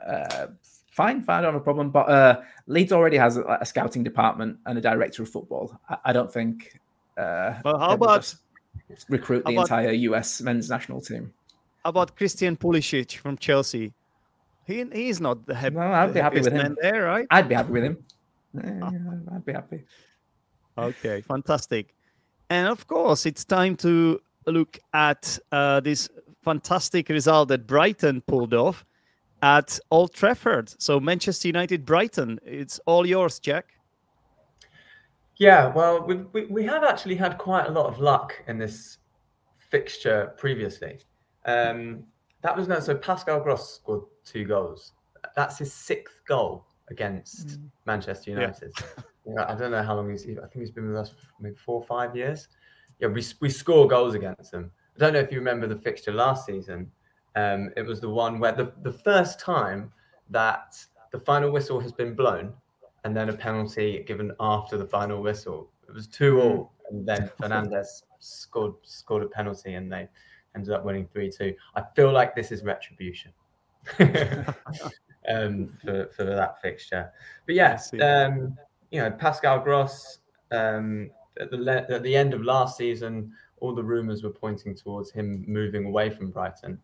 [0.05, 0.47] uh,
[0.93, 1.89] fine, fine, I don't have a problem.
[1.89, 5.65] But uh, Leeds already has a, a scouting department and a director of football.
[5.89, 6.79] I, I don't think.
[7.17, 8.33] Uh, Well, how about
[9.09, 11.33] recruit the about- entire US men's national team?
[11.83, 13.91] how about Christian Pulisic from Chelsea?
[14.65, 15.75] He he's not the happy.
[15.75, 16.77] No, I'd be happy with him.
[16.81, 17.27] there, right?
[17.29, 17.97] I'd be happy with him.
[18.53, 19.79] Yeah, I'd be happy.
[20.77, 21.93] Okay, fantastic.
[22.49, 26.07] And of course, it's time to look at uh, this
[26.43, 28.85] fantastic result that Brighton pulled off
[29.43, 30.73] at Old Trafford.
[30.81, 33.73] So Manchester United, Brighton, it's all yours, Jack.
[35.35, 38.99] Yeah, well, we, we, we have actually had quite a lot of luck in this
[39.69, 40.99] fixture previously.
[41.45, 42.05] Um,
[42.41, 44.93] that was no, so Pascal Gross scored two goals.
[45.35, 48.39] That's his sixth goal against Manchester Yeah.
[48.39, 48.73] United.
[49.25, 50.23] Yeah, I don't know how long he's.
[50.25, 52.49] I think he's been with us for maybe four or five years.
[52.99, 54.69] Yeah, we we score goals against them.
[54.97, 56.91] I don't know if you remember the fixture last season.
[57.35, 59.91] Um, it was the one where the, the first time
[60.29, 60.77] that
[61.11, 62.53] the final whistle has been blown
[63.03, 65.69] and then a penalty given after the final whistle.
[65.87, 70.07] It was two all, and then Fernandes scored scored a penalty, and they
[70.55, 71.53] ended up winning three two.
[71.75, 73.31] I feel like this is retribution
[75.29, 77.11] um, for for that fixture.
[77.45, 78.57] But yes, yeah, um,
[78.91, 80.19] you know Pascal Gross
[80.51, 84.75] um, at the le- at the end of last season, all the rumours were pointing
[84.75, 86.79] towards him moving away from Brighton.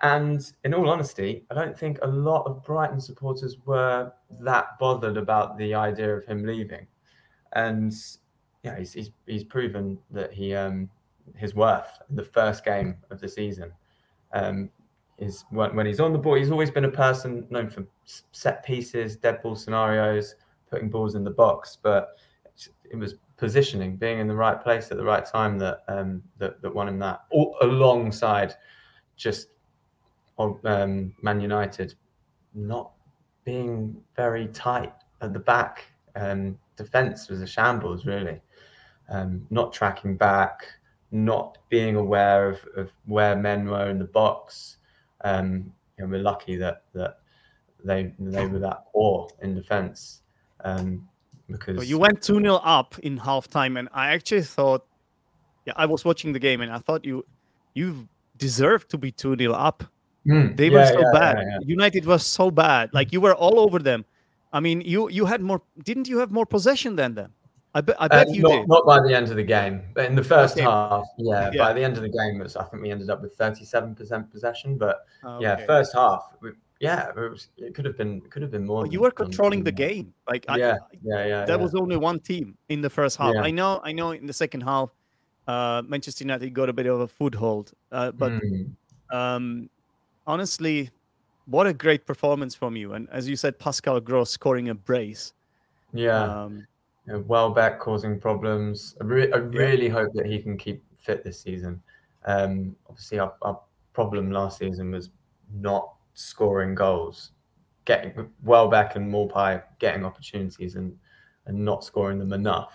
[0.00, 5.16] And in all honesty, I don't think a lot of Brighton supporters were that bothered
[5.16, 6.86] about the idea of him leaving.
[7.54, 7.92] And
[8.62, 10.88] yeah, he's he's, he's proven that he um,
[11.36, 13.72] his worth the first game of the season.
[14.32, 14.70] Um,
[15.18, 18.64] is when, when he's on the ball, he's always been a person known for set
[18.64, 20.36] pieces, dead ball scenarios,
[20.70, 21.76] putting balls in the box.
[21.82, 22.10] But
[22.90, 26.62] it was positioning, being in the right place at the right time that um, that,
[26.62, 28.54] that won him that, all, alongside
[29.16, 29.48] just
[30.38, 31.94] of um, Man United
[32.54, 32.92] not
[33.44, 35.84] being very tight at the back.
[36.16, 38.40] Um, defense was a shambles, really.
[39.08, 40.66] Um, not tracking back,
[41.10, 44.76] not being aware of, of where men were in the box.
[45.24, 47.18] Um, know, we're lucky that that
[47.84, 50.22] they they were that poor in defense.
[50.64, 51.08] Um,
[51.50, 54.84] because you went 2 0 up in halftime, and I actually thought,
[55.64, 57.24] yeah, I was watching the game, and I thought you
[57.74, 59.84] you deserved to be 2 0 up.
[60.26, 61.38] Mm, They were so yeah, bad.
[61.38, 61.58] yeah, yeah.
[61.66, 62.90] United was so bad.
[62.92, 64.04] Like you were all over them.
[64.52, 65.62] I mean, you you had more.
[65.84, 67.32] Didn't you have more possession than them?
[67.74, 67.96] I bet.
[68.00, 68.68] I Uh, you not, did.
[68.68, 70.62] not by the end of the game, but in the first Okay.
[70.64, 71.64] half, yeah, Yeah.
[71.64, 74.30] By the end of the game, was, I think we ended up with thirty-seven percent
[74.30, 74.78] possession.
[74.78, 75.04] But
[75.38, 78.84] yeah, first half, we, yeah, it, was, it could have been, could have been more.
[78.84, 80.14] But you were controlling the game.
[80.26, 81.44] Like I, Yeah, yeah, yeah.
[81.44, 81.62] there yeah.
[81.62, 83.34] was only one team in the first half.
[83.34, 83.42] Yeah.
[83.42, 83.80] I know.
[83.84, 84.12] I know.
[84.12, 84.88] In the second half,
[85.46, 87.72] uh, Manchester United got a bit of a foothold.
[87.92, 88.72] Uh, but Mm.
[89.12, 89.68] um,
[90.28, 90.90] honestly,
[91.46, 92.92] what a great performance from you!
[92.92, 95.32] And as you said, Pascal Gross scoring a brace.
[95.92, 96.66] yeah, Um,
[97.06, 98.94] you know, Welbeck causing problems.
[99.00, 101.82] I, re- I really hope that he can keep fit this season.
[102.26, 103.58] Um, obviously, our, our
[103.94, 105.10] problem last season was
[105.52, 107.32] not scoring goals,
[107.86, 110.96] getting Welbeck and Maupay getting opportunities and
[111.46, 112.74] and not scoring them enough,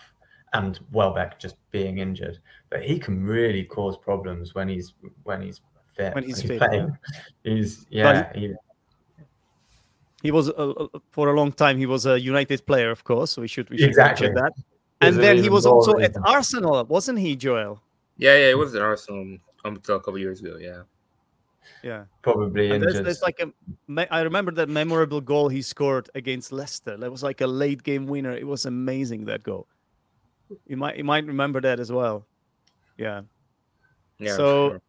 [0.54, 2.40] and Welbeck just being injured.
[2.72, 5.62] But he can really cause problems when he's when he's
[5.96, 6.16] fit.
[6.16, 6.98] When he's fit, playing.
[7.44, 8.32] He's yeah.
[8.34, 8.54] he,
[10.22, 11.78] he was uh, uh, for a long time.
[11.78, 13.32] He was a United player, of course.
[13.32, 14.28] So we should we should Exactly.
[14.30, 14.54] mention that.
[15.02, 16.24] And then he was also at reason.
[16.26, 17.82] Arsenal, wasn't he, Joel?
[18.18, 20.58] Yeah, yeah, it was at Arsenal until a couple years ago.
[20.60, 20.84] Yeah.
[21.82, 22.06] Yeah.
[22.22, 23.06] probably And there's, injured.
[23.06, 23.52] there's like a.
[23.92, 26.96] me- I remember that memorable goal he scored against Leicester.
[26.96, 28.32] That was like a late game winner.
[28.32, 29.68] It was amazing that goal.
[30.68, 32.26] You might you might remember that as well.
[32.98, 33.22] Yeah.
[34.20, 34.36] Yeah.
[34.38, 34.82] So- sure.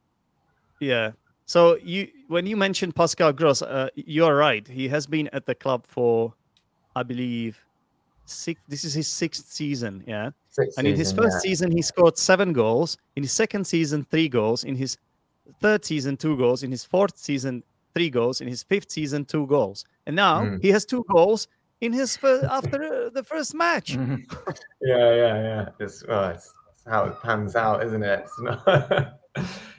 [0.80, 1.12] Yeah.
[1.46, 4.66] So you when you mentioned Pascal Gross, uh, you're right.
[4.66, 6.32] He has been at the club for,
[6.96, 7.58] I believe,
[8.24, 8.60] six.
[8.68, 10.02] This is his sixth season.
[10.06, 10.30] Yeah.
[10.48, 11.50] Sixth And in his season, first yeah.
[11.50, 12.96] season, he scored seven goals.
[13.16, 14.64] In his second season, three goals.
[14.64, 14.96] In his
[15.60, 16.62] third season, two goals.
[16.62, 17.62] In his fourth season,
[17.94, 20.60] three goals in his fifth season, two goals, and now Mm.
[20.62, 21.46] he has two goals
[21.80, 23.96] in his first, after uh, the first match.
[24.80, 25.68] Yeah, yeah, yeah.
[25.78, 28.26] It's, well, it's, it's how it pans out, isn't it?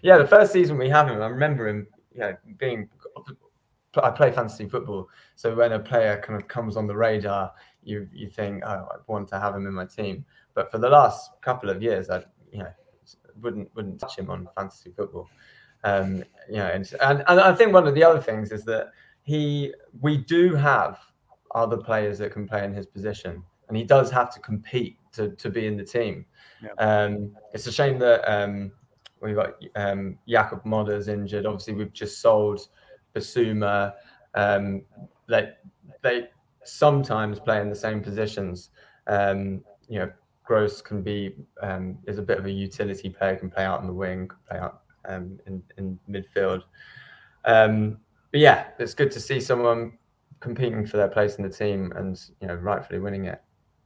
[0.02, 2.90] Yeah, the first season we have him, I remember him, you know, being.
[3.98, 8.10] I play fantasy football, so when a player kind of comes on the radar, you
[8.14, 10.26] you think, oh, I want to have him in my team.
[10.54, 12.72] But for the last couple of years, I you know
[13.42, 15.30] wouldn't wouldn't touch him on fantasy football.
[15.84, 18.92] Um, you know, and, and and I think one of the other things is that
[19.24, 21.00] he we do have
[21.54, 25.30] other players that can play in his position, and he does have to compete to
[25.30, 26.26] to be in the team.
[26.62, 26.72] Yeah.
[26.80, 28.72] Um, it's a shame that um,
[29.22, 31.46] we got um, Jakub Moder injured.
[31.46, 32.68] Obviously, we've just sold
[33.16, 33.94] Bissouma.
[34.34, 34.84] Um,
[35.28, 35.54] they
[36.02, 36.30] they
[36.64, 38.70] sometimes play in the same positions.
[39.08, 40.12] Um, you know,
[40.44, 43.88] Gross can be um, is a bit of a utility player, can play out in
[43.88, 46.64] the wing, can play out um, in in midfield.
[47.46, 47.98] Um,
[48.32, 49.98] but yeah, it's good to see someone
[50.40, 53.42] competing for their place in the team and you know rightfully winning it.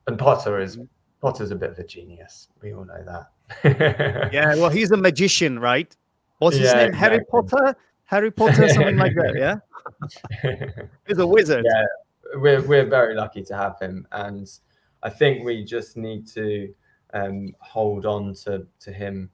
[0.08, 0.80] And Potter is
[1.22, 2.50] Potter's a bit of a genius.
[2.62, 3.30] We all know that.
[3.64, 5.96] Yeah, well, he's a magician, right?
[6.40, 6.94] What's his Yeah, name?
[6.94, 7.20] Harry.
[7.26, 7.76] Potter?
[8.06, 9.58] Harry Potter, something like that, yeah?
[11.08, 11.66] He's a wizard.
[11.68, 11.86] Yeah.
[12.36, 14.50] we're we're very lucky to have him, and
[15.04, 16.74] I think we just need to
[17.14, 19.30] um, hold on to to him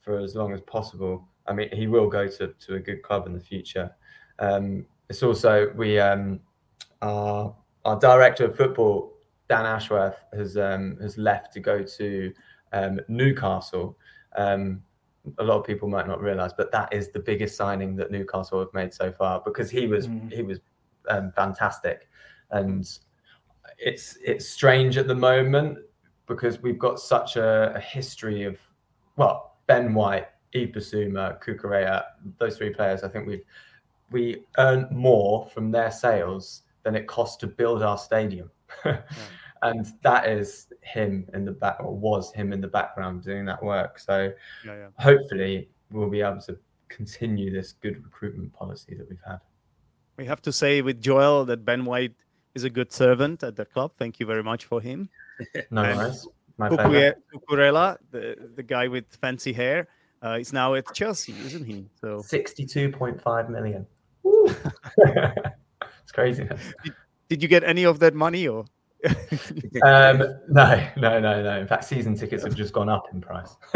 [0.00, 1.26] for as long as possible.
[1.46, 3.90] I mean, he will go to to a good club in the future.
[4.38, 6.40] Um, it's also we um,
[7.02, 7.54] our
[7.84, 9.12] our director of football
[9.48, 12.32] Dan Ashworth has um, has left to go to
[12.72, 13.96] um, Newcastle.
[14.36, 14.82] Um,
[15.38, 18.58] a lot of people might not realise, but that is the biggest signing that Newcastle
[18.58, 20.32] have made so far because he was Mm.
[20.32, 20.60] he was
[21.08, 22.08] um, fantastic,
[22.50, 22.88] and
[23.78, 25.78] it's it's strange at the moment
[26.26, 28.58] because we've got such a, a history of
[29.16, 32.04] well Ben White, Yves Bissouma, Cucurella,
[32.38, 33.02] those three players.
[33.02, 33.44] I think we've
[34.10, 38.50] we earn more from their sales than it costs to build our stadium.
[39.62, 43.62] And that is him in the back, or was him in the background doing that
[43.62, 43.98] work.
[43.98, 44.32] So
[44.64, 44.86] Yeah, yeah.
[44.98, 49.40] hopefully we'll be able to continue this good recruitment policy that we've had.
[50.16, 52.14] We have to say with Joel that Ben White
[52.54, 53.92] is a good servant at the club.
[53.98, 55.08] Thank you very much for him.
[55.70, 56.28] No worries.
[56.58, 59.88] My Cucurella, the, the guy with fancy hair,
[60.22, 61.86] uh, is now at Chelsea, isn't he?
[61.98, 63.86] So 62.5 million.
[66.02, 66.46] It's crazy.
[67.28, 68.64] did you get any of that money or?
[69.82, 71.58] Um, no, no, no, no.
[71.60, 73.56] In fact, season tickets have just gone up in price.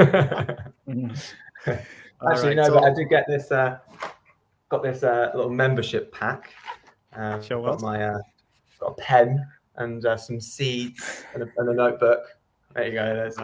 [0.89, 1.19] Mhm.
[1.67, 3.51] Actually, right, no, so- but I did get this.
[3.51, 3.79] Uh,
[4.69, 6.51] got this uh, little membership pack.
[7.15, 8.19] Um, Show got my uh,
[8.81, 12.21] got a pen and uh, some seeds and a, and a notebook.
[12.75, 13.15] There you go.
[13.15, 13.37] There's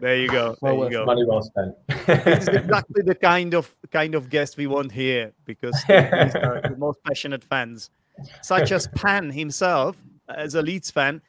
[0.00, 0.56] There you go.
[0.62, 1.04] There Well you go.
[1.04, 1.74] money well spent.
[2.06, 6.60] This is exactly the kind of kind of guest we want here because these are
[6.62, 7.90] the most passionate fans,
[8.42, 9.96] such as Pan himself,
[10.36, 11.20] as a Leeds fan.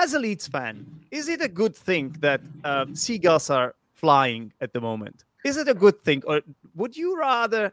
[0.00, 4.72] As a Leeds fan, is it a good thing that um, seagulls are flying at
[4.72, 5.24] the moment?
[5.44, 6.40] Is it a good thing, or
[6.74, 7.72] would you rather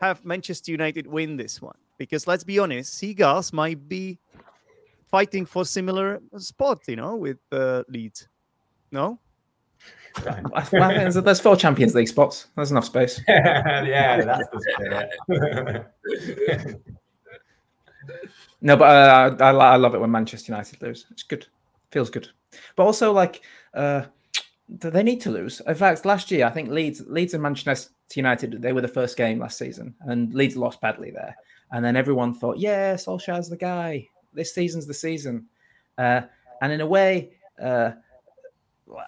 [0.00, 1.76] have Manchester United win this one?
[1.96, 4.18] Because let's be honest, seagulls might be
[5.08, 8.26] fighting for similar spot, you know, with uh, Leeds.
[8.90, 9.20] No,
[10.72, 12.48] Well, there's, there's four Champions League spots.
[12.56, 13.20] There's enough space.
[13.28, 16.86] yeah, that's the spirit.
[18.60, 21.06] No, but uh, I, I love it when Manchester United lose.
[21.10, 21.46] It's good.
[21.90, 22.28] Feels good.
[22.76, 23.42] But also, like,
[23.74, 24.04] uh,
[24.68, 25.60] they need to lose.
[25.66, 29.16] In fact, last year, I think Leeds, Leeds and Manchester United, they were the first
[29.16, 31.36] game last season, and Leeds lost badly there.
[31.72, 34.06] And then everyone thought, yeah, Solskjaer's the guy.
[34.32, 35.46] This season's the season.
[35.98, 36.22] Uh,
[36.62, 37.32] and in a way,
[37.62, 37.92] uh,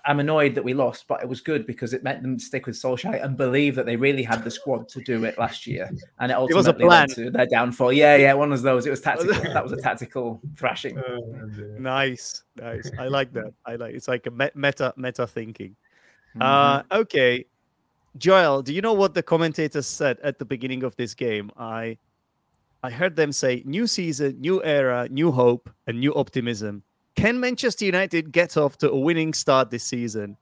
[0.05, 2.77] I'm annoyed that we lost, but it was good because it meant them stick with
[2.77, 5.91] Solskjaer and believe that they really had the squad to do it last year.
[6.21, 7.93] And it was a ultimately led to their downfall.
[7.93, 8.87] Yeah, yeah, one of those.
[8.87, 9.35] It was tactical.
[9.53, 11.01] that was a tactical thrashing.
[11.79, 12.91] nice, nice.
[12.99, 13.53] I like that.
[13.67, 13.95] I like.
[13.95, 15.77] It's like a meta meta thinking.
[16.37, 16.43] Mhm.
[16.43, 17.45] Uh, okay,
[18.17, 21.51] Joel, do you know what the commentators said at the beginning of this game?
[21.57, 21.99] I
[22.83, 26.83] I heard them say new season, new era, new hope, and new optimism.
[27.15, 30.37] Can Manchester United get off to a winning start this season?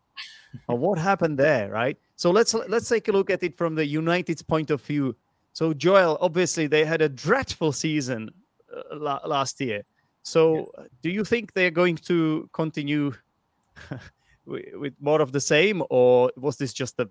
[0.69, 1.97] or what happened there, right?
[2.17, 5.17] So let's let's take a look at it from the United's point of view.
[5.53, 8.31] So Joel, obviously they had a dreadful season
[8.75, 9.83] uh, la- last year.
[10.23, 13.13] So uh, do you think they're going to continue
[14.47, 17.09] with, with more of the same, or was this just a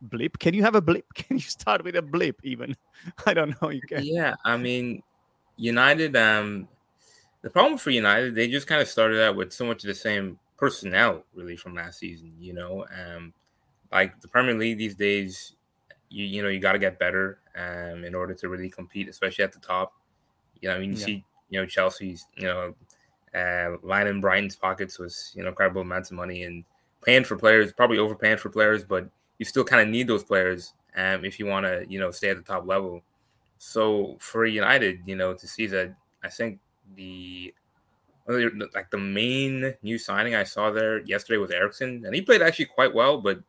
[0.00, 0.38] blip?
[0.38, 1.06] Can you have a blip?
[1.14, 2.76] Can you start with a blip even?
[3.26, 3.70] I don't know.
[3.70, 4.04] You can.
[4.04, 5.02] Yeah, I mean,
[5.56, 6.16] United.
[6.16, 6.68] Um,
[7.48, 9.94] the problem for United, they just kind of started out with so much of the
[9.94, 12.34] same personnel, really, from last season.
[12.38, 13.32] You know, um,
[13.92, 15.54] like the Premier League these days,
[16.10, 17.40] you you know you got to get better.
[17.56, 19.92] um, in order to really compete, especially at the top.
[20.60, 21.04] You know, I mean, you Yeah.
[21.06, 22.74] see, you know, Chelsea's, you know,
[23.34, 26.64] uh, line in Brighton's pockets was, you know, incredible amounts of money and
[27.04, 30.74] paying for players, probably overpaying for players, but you still kind of need those players
[30.96, 33.02] um, if you want to, you know, stay at the top level.
[33.58, 36.60] So for United, you know, to see that, I think
[36.96, 37.54] the
[38.74, 42.66] like the main new signing I saw there yesterday was Eriksen, and he played actually
[42.66, 43.20] quite well.
[43.20, 43.40] But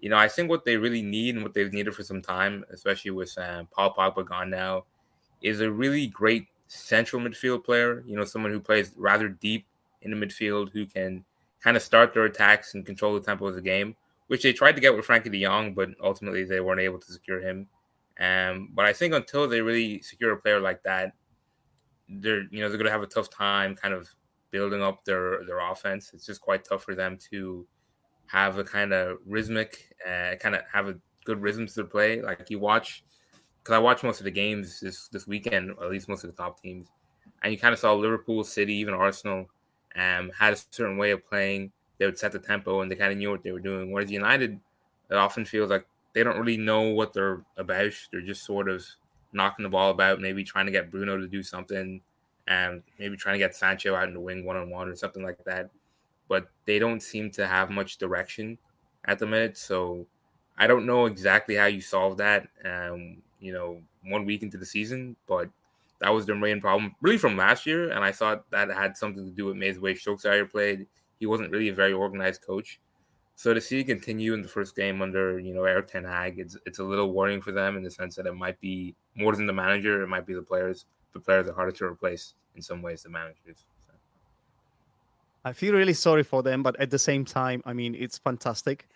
[0.00, 2.64] you know, I think what they really need and what they've needed for some time,
[2.70, 4.84] especially with uh, Paul Pogba gone now,
[5.42, 8.04] is a really great central midfield player.
[8.06, 9.66] You know, someone who plays rather deep
[10.02, 11.24] in the midfield, who can
[11.62, 13.96] kind of start their attacks and control the tempo of the game,
[14.28, 17.12] which they tried to get with Frenkie De Jong, but ultimately they weren't able to
[17.12, 17.66] secure him.
[18.20, 21.12] Um, but I think until they really secure a player like that,
[22.08, 24.08] they're you know they're going to have a tough time kind of
[24.50, 26.10] building up their their offense.
[26.14, 27.66] It's just quite tough for them to
[28.26, 32.22] have a kind of rhythmic, uh, kind of have a good rhythm to their play.
[32.22, 33.04] Like you watch,
[33.62, 36.36] because I watched most of the games this this weekend, at least most of the
[36.36, 36.88] top teams,
[37.42, 39.48] and you kind of saw Liverpool, City, even Arsenal,
[39.96, 41.72] um, had a certain way of playing.
[41.98, 43.90] They would set the tempo, and they kind of knew what they were doing.
[43.90, 44.58] Whereas United,
[45.10, 47.92] it often feels like they don't really know what they're about.
[48.12, 48.84] They're just sort of
[49.32, 52.00] knocking the ball about, maybe trying to get Bruno to do something,
[52.46, 55.22] and maybe trying to get Sancho out in the wing one on one or something
[55.22, 55.70] like that.
[56.28, 58.58] But they don't seem to have much direction
[59.04, 59.56] at the minute.
[59.56, 60.06] So
[60.56, 62.48] I don't know exactly how you solve that.
[62.64, 65.48] Um, you know, one week into the season, but
[66.00, 67.90] that was their main problem, really from last year.
[67.90, 70.86] And I thought that had something to do with May's way Solskjaer played.
[71.18, 72.80] He wasn't really a very organized coach.
[73.34, 76.38] So to see it continue in the first game under, you know, Erik Ten Hag,
[76.38, 79.34] it's it's a little worrying for them in the sense that it might be more
[79.34, 80.86] than the manager, it might be the players.
[81.12, 83.66] The players are harder to replace in some ways than managers.
[83.86, 83.92] So.
[85.44, 88.88] I feel really sorry for them, but at the same time, I mean, it's fantastic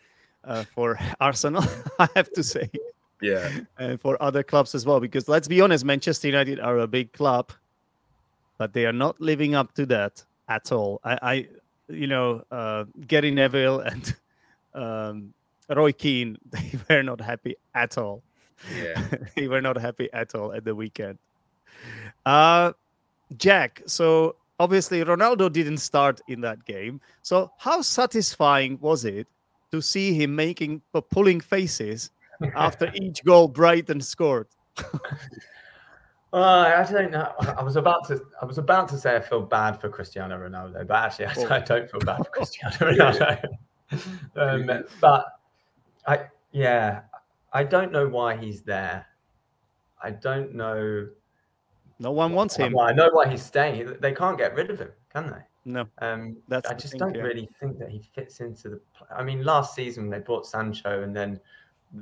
[0.44, 1.64] uh, for Arsenal,
[1.98, 2.70] I have to say,
[3.20, 5.00] Yeah, and for other clubs as well.
[5.00, 7.52] Because let's be honest, Manchester United are a big club,
[8.58, 11.00] but they are not living up to that at all.
[11.04, 11.48] I, I
[11.88, 14.16] you know, uh, Gary Neville and
[14.74, 15.34] um,
[15.68, 18.22] Roy Keane, they were not happy at all.
[18.76, 19.02] Yeah.
[19.36, 21.18] they were not happy at all at the weekend.
[22.24, 22.72] Uh,
[23.36, 27.00] Jack, so obviously Ronaldo didn't start in that game.
[27.22, 29.26] So how satisfying was it
[29.70, 32.10] to see him making pulling faces
[32.54, 34.48] after each goal Brighton scored?
[36.34, 37.30] Uh, I don't know.
[37.40, 38.18] I was about to.
[38.40, 41.46] I was about to say I feel bad for Cristiano Ronaldo, but actually, I, Oh.
[41.50, 43.48] I don't feel bad for Cristiano Ronaldo.
[44.36, 45.26] um, but
[46.06, 46.20] I,
[46.52, 47.02] yeah,
[47.52, 49.06] I don't know why he's there.
[50.02, 51.08] I don't know.
[51.98, 52.76] No one wants him.
[52.78, 53.96] I know why he's staying.
[54.00, 55.42] They can't get rid of him, can they?
[55.64, 57.22] No, Um, That's I just thing, don't yeah.
[57.22, 58.80] really think that he fits into the.
[59.16, 61.38] I mean, last season they bought Sancho, and then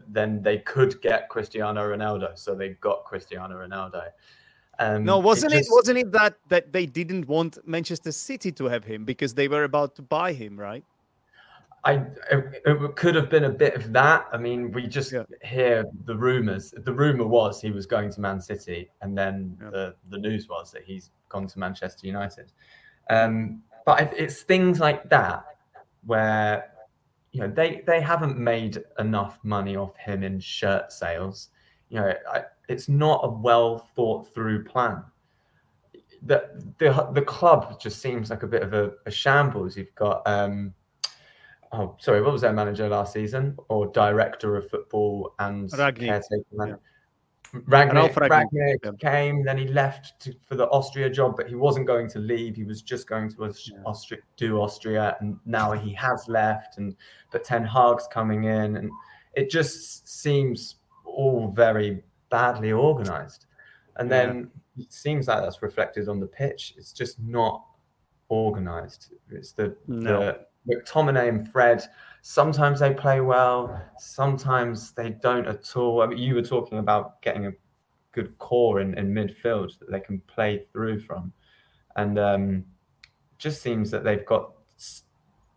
[0.08, 4.04] then they could get Cristiano Ronaldo, so they got Cristiano Ronaldo.
[4.78, 5.58] Um, no, wasn't it?
[5.58, 9.48] just- Wasn't it that that they didn't want Manchester City to have him because they
[9.48, 10.84] were about to buy him, right?
[11.84, 11.94] I
[12.30, 14.26] it, it could have been a bit of that.
[14.32, 15.24] I mean, we just Yeah.
[15.42, 16.74] hear the rumors.
[16.76, 19.70] The rumor was he was going to Man City, and then Yeah.
[19.70, 22.52] the the news was that he's gone to Manchester United.
[23.08, 25.44] Um, but it's things like that
[26.04, 26.72] where
[27.32, 31.48] you know they they haven't made enough money off him in shirt sales.
[31.88, 35.02] You know, I, it's not a well thought through plan.
[36.22, 39.76] The, the the club just seems like a bit of a, a shambles.
[39.76, 40.74] You've got um,
[41.72, 46.44] oh sorry, what was their manager last season or director of football and Rangnick, caretaker
[46.52, 46.74] yeah.
[47.54, 48.90] Rangnick, yeah.
[49.00, 52.54] came, then he left to, for the Austria job, but he wasn't going to leave.
[52.54, 53.82] He was just going to Yeah.
[53.84, 56.78] Austria, do Austria, and now he has left.
[56.78, 56.94] And
[57.32, 58.90] but Ten Hag's coming in, and
[59.34, 63.46] it just seems all very badly organised.
[63.96, 64.26] And Yeah.
[64.26, 66.74] then it seems like that's reflected on the pitch.
[66.76, 67.64] It's just not
[68.30, 69.12] organised.
[69.28, 70.20] It's the No.
[70.20, 71.82] the McTominay and Fred.
[72.22, 73.82] Sometimes they play well.
[73.98, 76.02] Sometimes they don't at all.
[76.02, 77.52] I mean, you were talking about getting a
[78.12, 81.32] good core in, in midfield that they can play through from,
[81.96, 82.64] and um,
[83.38, 84.52] just seems that they've got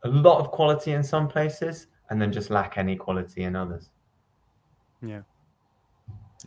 [0.03, 3.89] a lot of quality in some places and then just lack any quality in others.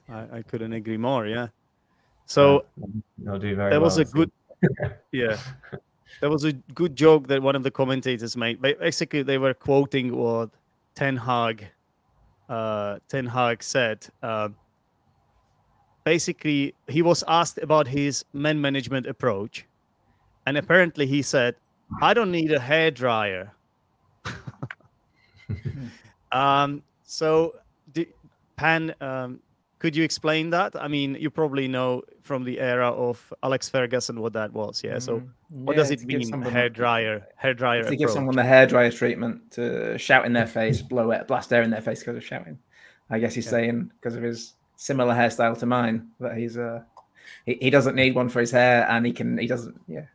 [0.09, 1.27] I, I couldn't agree more.
[1.27, 1.49] Yeah.
[2.27, 2.65] So
[3.19, 3.85] they'll do very that well.
[3.85, 4.31] was a so- good
[5.13, 5.37] yeah
[6.21, 8.61] that was a good joke that one of the commentators made.
[8.61, 10.51] Ba- basically they were quoting what
[10.95, 11.67] ten hag
[12.49, 14.07] uh ten hag said.
[14.23, 14.57] Um
[16.07, 19.67] basically he was asked about his men management approach
[20.47, 21.57] and apparently he said
[22.01, 23.53] i don't need a hair dryer
[26.33, 27.53] um so
[27.95, 28.09] the
[28.55, 29.41] pan um
[29.79, 30.75] Could you explain that?
[30.81, 34.83] I mean, you probably know from the era of Alex Ferguson what that was.
[34.83, 34.99] Yeah.
[34.99, 36.33] So Mm, what yeah, does it mean?
[36.43, 37.85] Hair dryer, hair dryer.
[37.85, 41.53] to give someone the hair dryer treatment to shout in their face, blow it, blast
[41.53, 42.59] air in their face because of shouting.
[43.11, 43.51] I guess he's Yeah.
[43.53, 46.83] saying because of his similar hairstyle to mine that he's uh
[47.45, 50.07] he, he doesn't need one for his hair and he can he doesn't yeah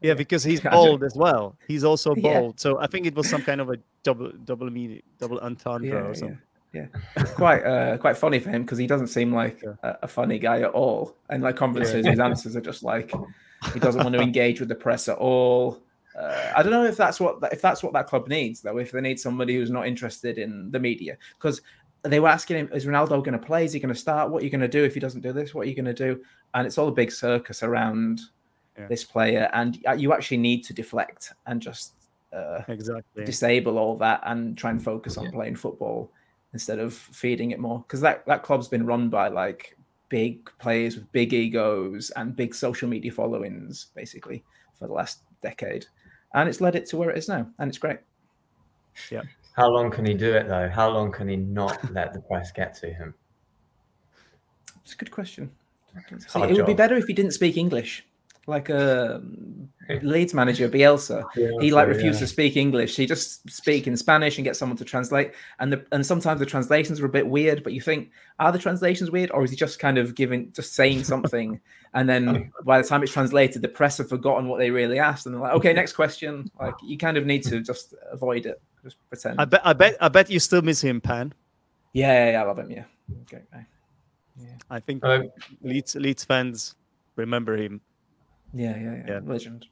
[0.00, 1.56] Yeah, because he's bald as well.
[1.68, 2.22] He's also Yeah.
[2.22, 2.60] bald.
[2.60, 6.08] So I think it was some kind of a double double meaning, double entendre yeah
[6.08, 6.38] or yeah, something.
[6.74, 6.86] Yeah.
[7.16, 9.74] It's quite uh quite funny for him because he doesn't seem like Yeah.
[9.82, 13.12] a, a funny guy at all and like conferences his answers are just like
[13.72, 15.82] he doesn't want to engage with the press at all.
[16.18, 18.76] Uh, I don't know if that's what if that's what that club needs though.
[18.78, 21.60] If they need somebody who's not interested in the media, because
[22.02, 23.64] they were asking him, "Is Ronaldo going to play?
[23.64, 24.30] Is he going to start?
[24.30, 25.54] What are you going to do if he doesn't do this?
[25.54, 26.22] What are you going to do?"
[26.52, 28.20] And it's all a big circus around
[28.78, 28.86] Yeah.
[28.88, 31.94] this player, and you actually need to deflect and just
[32.32, 33.24] uh, Exactly.
[33.24, 36.10] disable all that and try and focus on playing football
[36.54, 37.80] instead of feeding it more.
[37.80, 39.76] Because that that club's been run by like
[40.08, 44.42] big players with big egos and big social media followings basically
[44.78, 45.84] for the last decade.
[46.32, 47.98] And it's led it to where it is now and it's great.
[49.10, 49.22] Yeah.
[49.54, 50.68] How long can he do it though?
[50.68, 53.14] How long can he not let the press get to him?
[54.84, 55.50] it's a good question.
[56.18, 58.04] See, hard it would be better if he didn't speak english
[58.46, 59.22] like a
[60.02, 61.24] Leeds manager Bielsa
[61.60, 62.96] he like refused to speak English.
[62.96, 65.32] He just speak in Spanish and get someone to translate.
[65.58, 68.58] And the and sometimes the translations are a bit weird, but you think, are the
[68.58, 71.60] translations weird, or is he just kind of giving just saying something?
[71.96, 75.26] and then by the time it's translated, the press have forgotten what they really asked,
[75.26, 76.50] and they're like, okay, next question.
[76.60, 79.40] Like you kind of need to just avoid it, just pretend.
[79.40, 81.32] I bet I bet I bet you still miss him, Pan.
[81.92, 82.70] yeah, yeah, yeah, I love him.
[82.70, 82.84] Yeah,
[83.22, 83.66] okay, guy.
[84.70, 85.30] I think Um,
[85.62, 86.74] Leeds Leeds fans
[87.16, 87.80] remember him,
[88.54, 89.20] yeah, yeah, yeah, Yeah.
[89.24, 89.66] legend.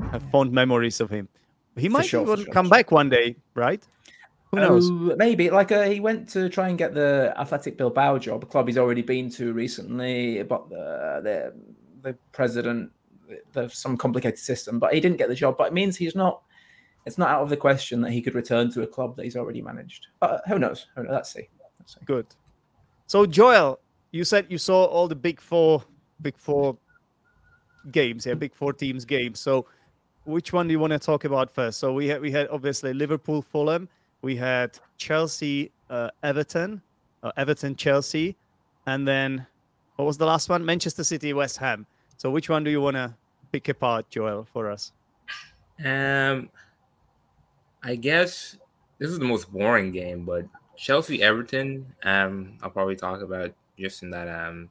[0.00, 1.28] I have fond memories of him.
[1.76, 2.70] He might sure, even sure, come sure.
[2.70, 3.82] back one day, right?
[4.52, 4.88] Who knows?
[4.90, 8.46] Oh, maybe like uh, he went to try and get the Athletic Bilbao job, a
[8.46, 11.54] club he's already been to recently, but the the,
[12.02, 12.92] the president
[13.52, 15.56] there's some complicated system, but he didn't get the job.
[15.58, 16.42] But it means he's not.
[17.04, 19.36] It's not out of the question that he could return to a club that he's
[19.36, 20.08] already managed.
[20.18, 20.88] But who knows?
[20.96, 21.12] Who knows?
[21.12, 21.48] Let's see.
[21.78, 22.00] Let's see.
[22.04, 22.26] Good.
[23.06, 23.78] So Joel,
[24.10, 25.84] you said you saw all the big four,
[26.20, 26.76] big four
[27.90, 29.40] games, yeah, big four teams games.
[29.40, 29.66] So
[30.24, 31.78] which one do you want to talk about first?
[31.78, 33.88] So we had we had obviously Liverpool, Fulham.
[34.22, 36.82] We had Chelsea, uh, Everton,
[37.22, 38.36] uh, Everton, Chelsea,
[38.86, 39.46] and then
[39.96, 40.64] what was the last one?
[40.64, 41.86] Manchester City, West Ham.
[42.16, 43.14] So which one do you want to
[43.52, 44.92] pick apart, Joel, for us?
[45.84, 46.48] Um,
[47.82, 48.58] I guess
[48.98, 51.86] this is the most boring game, but Chelsea Everton.
[52.02, 54.28] Um, I'll probably talk about just in that.
[54.28, 54.70] Um,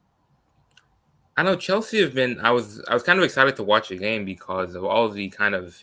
[1.36, 2.40] I know Chelsea have been.
[2.40, 5.28] I was I was kind of excited to watch the game because of all the
[5.28, 5.82] kind of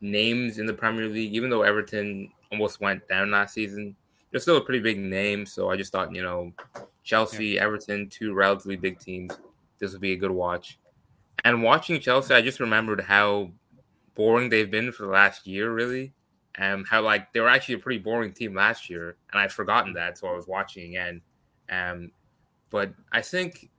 [0.00, 1.34] names in the Premier League.
[1.34, 3.96] Even though Everton almost went down last season,
[4.30, 5.46] they're still a pretty big name.
[5.46, 6.52] So I just thought, you know,
[7.02, 9.36] Chelsea, Everton, two relatively big teams.
[9.78, 10.78] This would be a good watch.
[11.44, 13.50] And watching Chelsea, I just remembered how
[14.14, 16.12] boring they've been for the last year, really.
[16.56, 19.92] and how like they were actually a pretty boring team last year, and I'd forgotten
[19.94, 21.20] that, so I was watching again.
[21.70, 22.10] Um,
[22.70, 23.70] but I think,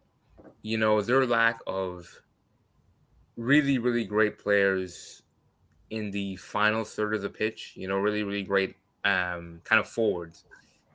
[0.67, 2.09] you know, their lack of
[3.37, 5.21] really, really great players
[5.89, 9.87] in the final third of the pitch, you know, really, really great um, kind of
[9.87, 10.43] forwards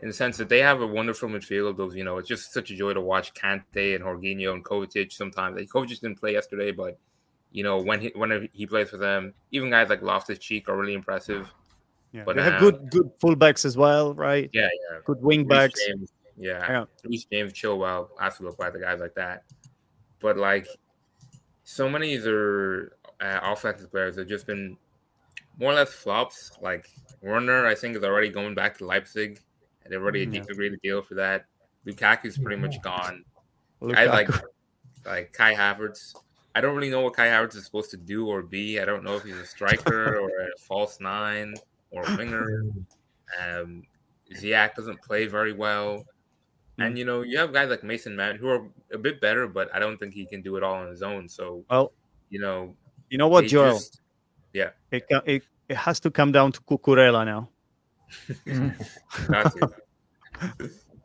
[0.02, 2.70] in the sense that they have a wonderful midfield of, you know, it's just such
[2.70, 5.56] a joy to watch Kante and Jorginho and Kovacic sometimes.
[5.56, 6.98] Like, Kovacic didn't play yesterday, but,
[7.50, 10.76] you know, when he, whenever he plays for them, even guys like Loftus Cheek are
[10.76, 11.50] really impressive.
[12.12, 14.50] Yeah, But, they have um, good good fullbacks as well, right?
[14.52, 14.98] Yeah, yeah.
[15.06, 15.86] Good wing Reece backs.
[15.86, 16.70] James, yeah.
[16.70, 16.84] Yeah.
[17.04, 19.44] Reece James, Chilwell, like the guys like that.
[20.22, 20.66] But like
[21.64, 24.76] so many of their uh, offensive players have just been
[25.58, 26.52] more or less flops.
[26.60, 26.88] Like
[27.20, 29.40] Werner, I think is already going back to Leipzig.
[29.84, 30.44] And they've already Yeah.
[30.48, 31.46] agreed a deal for that.
[31.84, 33.24] Lukaku's pretty much gone.
[33.96, 34.28] I like
[35.04, 36.14] like Kai Havertz.
[36.54, 38.78] I don't really know what Kai Havertz is supposed to do or be.
[38.78, 41.54] I don't know if he's a striker or a false nine
[41.90, 42.46] or a winger.
[43.40, 43.84] Um,
[44.34, 46.04] Ziyech doesn't play very well.
[46.78, 49.68] And you know, you have guys like Mason Mount who are a bit better, but
[49.74, 51.28] I don't think he can do it all on his own.
[51.28, 51.92] So, Well,
[52.30, 52.74] you know,
[53.10, 53.74] you know what, Joel?
[53.74, 54.00] just-
[54.52, 57.48] yeah, It, it it has to come down to Cucurella now.
[58.46, 58.98] it's
[59.28, 59.70] got to.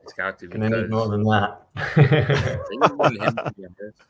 [0.03, 1.61] it's got to Gonna need more because than that.
[2.69, 4.01] they need more than him, to be honest.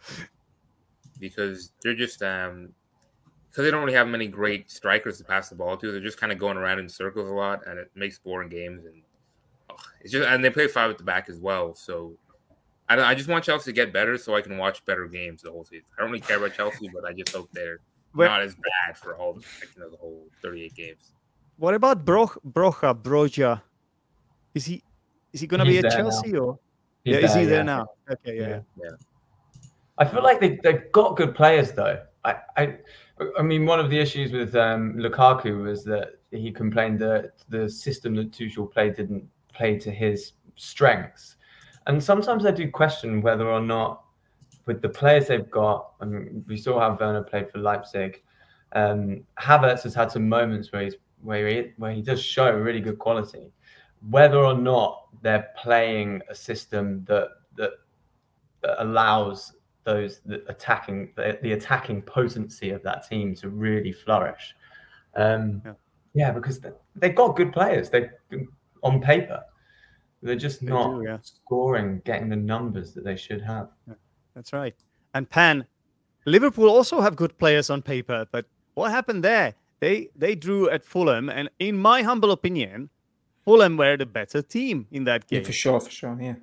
[1.19, 2.69] because they're just um
[3.49, 5.91] because they don't really have many great strikers to pass the ball to.
[5.91, 8.85] They're just kind of going around in circles a lot, and it makes boring games.
[8.85, 9.06] And ugh,
[10.01, 11.73] it's just and they play five at the back as well.
[11.73, 12.17] So
[12.89, 15.41] I don't, I just want Chelsea to get better so I can watch better games
[15.41, 15.86] the whole season.
[15.97, 17.80] I don't really care about Chelsea, but I just hope they're
[18.13, 19.41] Where- not as bad for all the
[19.75, 21.13] you know, the whole 38 games.
[21.57, 22.93] What about Bro- Broja?
[23.01, 23.61] Broja?
[24.53, 24.84] Is he
[25.34, 26.09] is he gonna be He's at there now.
[26.09, 26.59] Chelsea or
[27.03, 27.88] He's yeah, is he there now?
[28.09, 28.59] Okay, yeah.
[28.82, 28.91] Yeah.
[29.97, 32.03] I feel like they they've got good players though.
[32.23, 32.78] I I,
[33.38, 37.67] I mean, one of the issues with um, Lukaku was that he complained that the
[37.69, 41.35] system that Tuchel played didn't play to his strengths,
[41.87, 44.03] and sometimes I do question whether or not
[44.65, 45.93] with the players they've got.
[46.01, 48.21] I mean, we saw how Werner played for Leipzig.
[48.73, 52.81] Um, Havertz has had some moments where he's where he where he does show really
[52.81, 53.51] good quality.
[54.09, 57.71] Whether or not they're playing a system that that,
[58.61, 59.53] that allows
[59.85, 64.53] those the attacking the, the attacking potency of that team to really flourish.
[65.15, 65.73] Um, Yeah.
[66.13, 66.31] yeah.
[66.31, 67.89] because they, they've got good players.
[67.89, 68.09] They
[68.84, 69.41] on paper,
[70.21, 71.17] they're just They not do, yeah.
[71.21, 73.69] scoring, getting the numbers that they should have.
[74.36, 74.75] That's right.
[75.13, 75.65] And Pan,
[76.25, 79.55] Liverpool also have good players on paper, but what happened there?
[79.80, 82.89] They they drew at Fulham, and in my humble opinion,
[83.45, 85.45] Fulham were the better team in that Yeah, game.
[85.45, 86.36] for sure, for sure, yeah,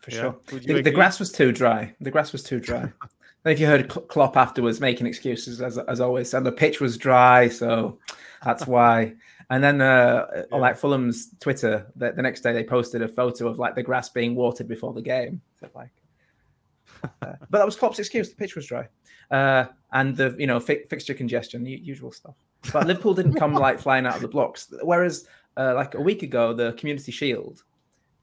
[0.00, 0.36] for Yeah, sure.
[0.60, 1.94] The, the grass was too dry.
[2.00, 2.92] The grass was too dry.
[3.44, 6.80] I if you heard Kl- Klopp afterwards making excuses, as, as always, and the pitch
[6.80, 7.98] was dry, so
[8.44, 9.14] that's why.
[9.52, 13.48] And then, uh, on like Fulham's Twitter, the, the next day they posted a photo
[13.48, 15.42] of like the grass being watered before the game.
[15.60, 15.90] So, like,
[17.04, 17.08] uh,
[17.50, 18.30] but that was Klopp's excuse.
[18.30, 18.88] The pitch was dry,
[19.30, 22.36] uh, and the you know fi- fixture congestion, u- usual stuff.
[22.72, 24.72] But Liverpool didn't come like flying out of the blocks.
[24.82, 25.26] Whereas,
[25.58, 27.62] uh, like a week ago, the Community Shield,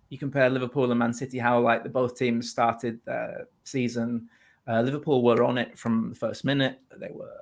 [0.10, 4.28] you compare Liverpool and Man City, how like the both teams started their season.
[4.68, 6.80] Uh, Liverpool were on it from the first minute.
[6.98, 7.36] They were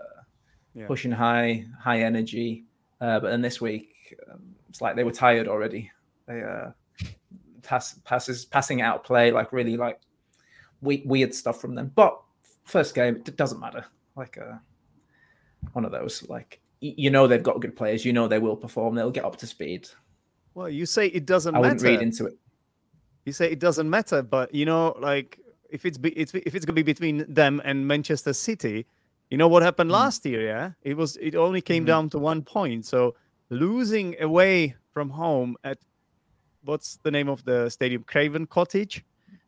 [0.73, 0.87] Yeah.
[0.87, 2.65] pushing high, high energy.
[2.99, 5.91] Uh, but then this week, um, it's like they were tired already.
[6.27, 6.71] They uh,
[7.63, 9.99] pass passes, passing out play, like really like
[10.81, 11.91] we- weird stuff from them.
[11.95, 12.19] But
[12.63, 13.85] first game, it doesn't matter.
[14.15, 14.55] Like uh,
[15.73, 18.03] one of those, like you know they've got good players.
[18.05, 18.95] You know they will perform.
[18.95, 19.87] They'll get up to speed.
[20.53, 21.93] Well, you say it doesn't I wouldn't matter.
[21.93, 22.37] read into it.
[23.25, 25.39] you say it doesn't matter, but you know, like
[25.69, 28.87] if it's be, it's if it's gonna be between them and Manchester City,
[29.29, 29.93] you know what happened Mm.
[29.93, 30.41] last year?
[30.41, 31.87] Yeah, it was it only came Mhm.
[31.87, 32.85] down to one point.
[32.85, 33.15] So
[33.49, 35.77] losing away from home at
[36.63, 38.03] what's the name of the stadium?
[38.03, 39.03] Craven Cottage.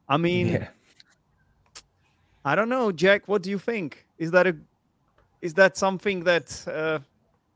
[0.07, 0.67] I mean, yeah.
[2.45, 3.27] I don't know, Jack.
[3.27, 4.05] What do you think?
[4.17, 4.55] Is that a
[5.41, 6.99] is that something that uh,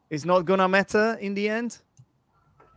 [0.09, 1.82] is not gonna matter in the end?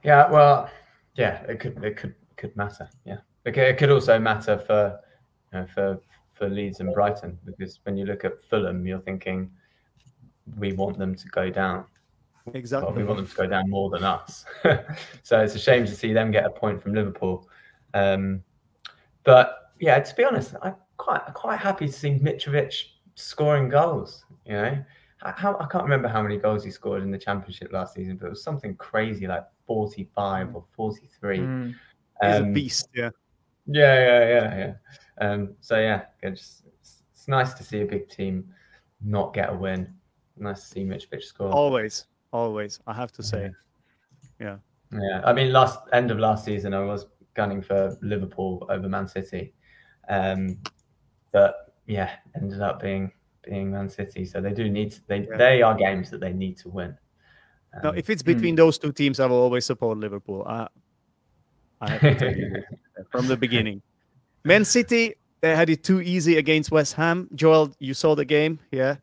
[0.05, 0.69] Yeah, well,
[1.15, 2.89] yeah, it could it could could matter.
[3.05, 5.01] Yeah, it could, it could also matter for
[5.53, 6.01] you know, for
[6.37, 9.51] for Leeds and Brighton because when you look at Fulham, you're thinking
[10.59, 11.85] we want them to go down.
[12.45, 12.93] Well, Exactly.
[12.95, 14.45] we want them to go down more than us.
[15.23, 17.49] so it's a shame to see them get a point from Liverpool.
[17.95, 18.43] Um,
[19.25, 22.73] but yeah, to be honest, I'm quite quite happy to see Mitrovic
[23.15, 24.25] scoring goals.
[24.45, 24.85] You know,
[25.23, 28.27] How- I can't remember how many goals he scored in the Championship last season, but
[28.27, 31.39] it was something crazy like 45 or 43.
[31.39, 31.67] Mm.
[31.69, 31.77] He's
[32.23, 32.89] a Um, beast.
[32.95, 33.11] Yeah.
[33.67, 34.75] Yeah, yeah, yeah, yeah.
[35.27, 38.53] Um, so yeah, it's, it's, it's nice to see a big team
[39.05, 39.93] not get a win.
[40.37, 41.51] Nice to see Mitrovic score.
[41.51, 42.81] Always, always.
[42.87, 43.51] I have to say.
[44.41, 44.59] Yeah,
[44.93, 49.09] Yeah, I mean, last end of last season, I was gunning for Liverpool over Man
[49.09, 49.55] City,
[50.09, 50.59] um,
[51.33, 53.13] but yeah, ended up being
[53.43, 54.25] being Man City.
[54.25, 55.37] So they do need to, they Yeah.
[55.37, 56.97] they are games that they need to win.
[57.83, 60.45] No, Um, if it's between those two teams, I will always support Liverpool.
[60.47, 60.69] I,
[61.81, 62.63] I have to tell you
[63.11, 63.83] from the beginning.
[64.45, 67.29] Man City, they had it too easy against West Ham.
[67.35, 68.97] Joel, you saw the game, yeah.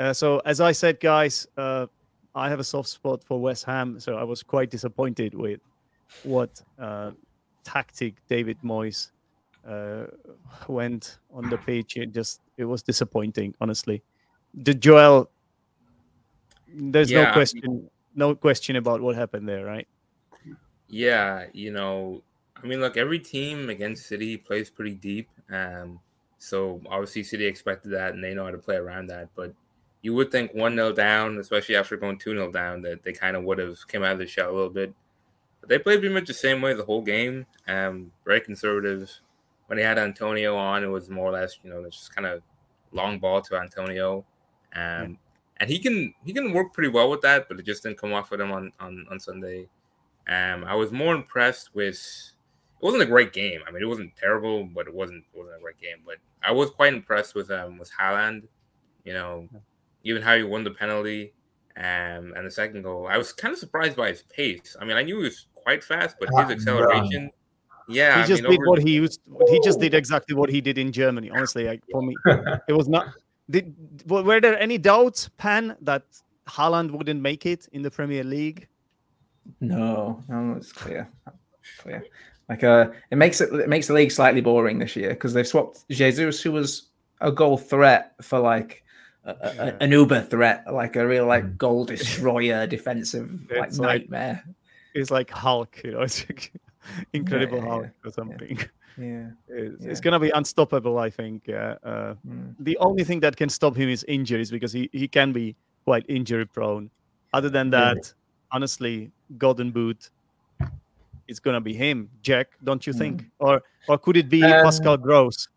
[0.00, 1.86] Uh, so as I said, guys, uh,
[2.34, 5.60] I have a soft spot for West Ham, so I was quite disappointed with
[6.22, 7.10] what uh,
[7.64, 9.10] tactic David Moyes
[9.68, 10.06] uh,
[10.68, 11.96] went on the pitch.
[11.96, 14.02] It just it was disappointing, honestly.
[14.54, 15.30] The Joel,
[16.74, 19.86] there's Yeah, I no mean- question, no question about what happened there, right?
[20.88, 22.22] Yeah, you know,
[22.62, 25.28] I mean, look, every team against City plays pretty deep.
[25.50, 26.00] Um,
[26.38, 29.28] so obviously City expected that and they know how to play around that.
[29.34, 29.52] But
[30.02, 33.36] you would think 1 0 down, especially after going 2 0 down, that they kind
[33.36, 34.92] of would have came out of the shell a little bit.
[35.60, 37.46] But they played pretty much the same way the whole game.
[37.66, 39.10] Um, very conservative.
[39.66, 42.42] When they had Antonio on, it was more or less, you know, just kind of
[42.92, 44.24] long ball to Antonio.
[44.74, 45.18] Um,
[45.58, 48.12] and he can he can work pretty well with that, but it just didn't come
[48.12, 49.68] off with him on, on, on Sunday.
[50.28, 51.96] Um, I was more impressed with.
[52.80, 53.60] It wasn't a great game.
[53.66, 55.98] I mean, it wasn't terrible, but it wasn't wasn't a great game.
[56.06, 58.42] But I was quite impressed with um with Haaland.
[59.04, 59.48] You know,
[60.04, 61.32] even how he won the penalty,
[61.76, 63.08] um, and the second goal.
[63.08, 64.76] I was kind of surprised by his pace.
[64.80, 67.30] I mean, I knew he was quite fast, but his acceleration.
[67.88, 69.20] Yeah, he I just mean, did over- what he used.
[69.48, 71.30] He just did exactly what he did in Germany.
[71.30, 72.14] Honestly, like, for me,
[72.68, 73.06] it was not.
[73.50, 73.74] Did
[74.06, 76.04] were were there any doubts, Pan, that
[76.46, 78.68] Haaland wouldn't make it in the Premier League?
[79.60, 81.08] No, no, it's clear,
[81.80, 82.04] clear.
[82.48, 85.46] Like uh, it makes it it makes the league slightly boring this year because they've
[85.46, 86.88] swapped Jesus, who was
[87.20, 88.84] a goal threat, for like
[89.24, 94.00] a, a, an Uber threat, like a real like goal destroyer, defensive like It's like-
[94.02, 94.44] nightmare.
[94.94, 96.52] It's like Hulk, you know, it's like
[97.12, 98.58] Incredible yeah, Hulk yeah, or something.
[98.98, 99.26] Yeah.
[99.48, 100.04] It's, it's Yeah.
[100.04, 101.46] gonna be unstoppable, I think.
[101.46, 101.76] Yeah.
[101.84, 102.54] Uh, Mm.
[102.58, 106.04] the only thing that can stop him is injuries because he, he can be quite
[106.08, 106.90] injury prone.
[107.32, 107.94] Other than Yeah.
[107.94, 108.12] that,
[108.50, 110.10] honestly, Golden Boot,
[111.26, 112.48] it's gonna be him, Jack.
[112.64, 113.26] Don't you think?
[113.38, 115.48] Or or could it be Um, Pascal Gross?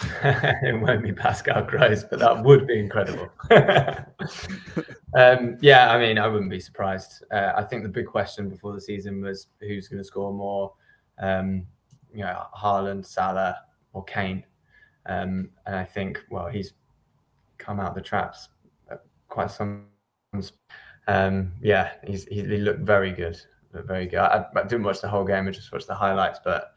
[0.22, 3.28] it won't be Pascal Gross, but that would be incredible.
[5.14, 7.22] um, yeah, I mean, I wouldn't be surprised.
[7.30, 10.72] Uh, I think the big question before the season was who's going to score more,
[11.18, 11.66] um,
[12.14, 13.58] you know, Haaland, Salah,
[13.92, 14.42] or Kane.
[15.06, 16.72] Um, and I think, well, he's
[17.58, 18.48] come out of the traps
[18.90, 18.96] uh,
[19.28, 19.86] quite some.
[21.06, 23.40] Um, yeah, he's, he, he looked very good,
[23.72, 24.18] looked very good.
[24.18, 26.40] I, I didn't watch the whole game; I just watched the highlights.
[26.44, 26.74] But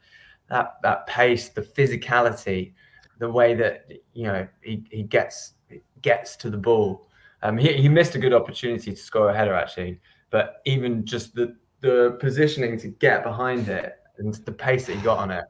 [0.48, 2.74] that that pace, the physicality,
[3.18, 5.54] the way that you know he, he gets
[6.02, 7.08] gets to the ball.
[7.42, 10.00] Um, he, he missed a good opportunity to score a header actually,
[10.30, 15.02] but even just the the positioning to get behind it and the pace that he
[15.02, 15.44] got on it.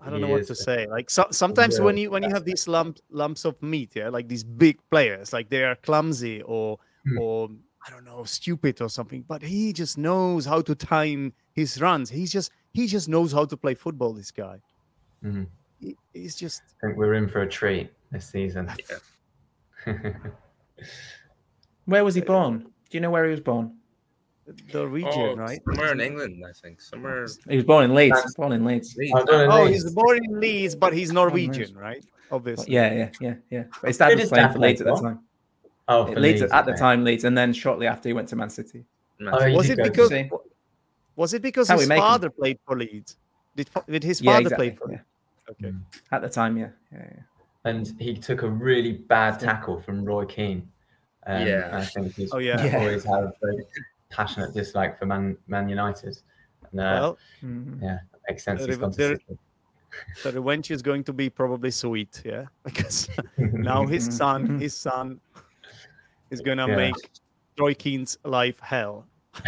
[0.00, 0.86] I don't know what to say.
[0.86, 4.28] Like so, sometimes when you when you have these lump, lumps of meat, yeah, like
[4.28, 7.18] these big players, like they are clumsy or Hmm.
[7.18, 7.48] or
[7.86, 9.24] I don't know, stupid or something.
[9.26, 12.10] But he just knows how to time his runs.
[12.10, 14.12] He's just he just knows how to play football.
[14.12, 14.60] This guy,
[15.24, 15.46] Mhm.
[15.80, 18.70] he, he's just I think we're in for a treat this season.
[21.86, 22.58] Where was he born?
[22.90, 23.76] Do you know where he was born?
[24.74, 25.60] Norwegian, Oh, right?
[25.64, 26.80] Somewhere in England, I think.
[26.80, 27.26] Somewhere.
[27.48, 28.16] He was born in Leeds.
[28.16, 28.96] That's- Born in Leeds.
[28.96, 29.12] Leeds.
[29.14, 29.50] I don't.
[29.50, 29.84] Oh, Leeds.
[29.84, 32.04] he's born in Leeds, but he's Norwegian, right?
[32.32, 32.72] Obviously.
[32.74, 33.64] Yeah, yeah, yeah, yeah.
[33.80, 35.02] But his dad was playing for Leeds at the for?
[35.02, 35.20] time.
[35.90, 38.48] Oh, for Leeds at the time, Leeds, and then shortly after he went to Man
[38.48, 38.84] City.
[39.18, 40.12] Man, Oh, Was it because
[41.16, 42.02] was it because his make 'em.
[42.04, 43.16] father played for Leeds?
[43.56, 44.70] Did did his Yeah, father exactly.
[44.70, 44.92] play for?
[44.92, 45.00] yeah.
[45.50, 45.74] Okay.
[46.12, 47.22] At the time, yeah, yeah, yeah.
[47.64, 50.62] and he took a really bad tackle from Roy Keane.
[51.26, 51.68] Um, Yeah.
[51.80, 52.64] I think he's Oh, yeah.
[52.64, 52.78] Yeah.
[52.78, 53.64] always had a very
[54.10, 56.16] passionate dislike for Man Man United.
[56.70, 57.82] And, uh, Well, Mhm.
[57.82, 58.60] yeah, it makes sense.
[58.60, 59.38] there- He's gone to there- City.
[60.22, 64.60] the revenge is going to be probably sweet, yeah, because now his son, Mhm.
[64.60, 65.20] his son,
[66.30, 66.76] is gonna Yeah.
[66.76, 66.94] make
[67.56, 69.06] Troy Keane's life hell.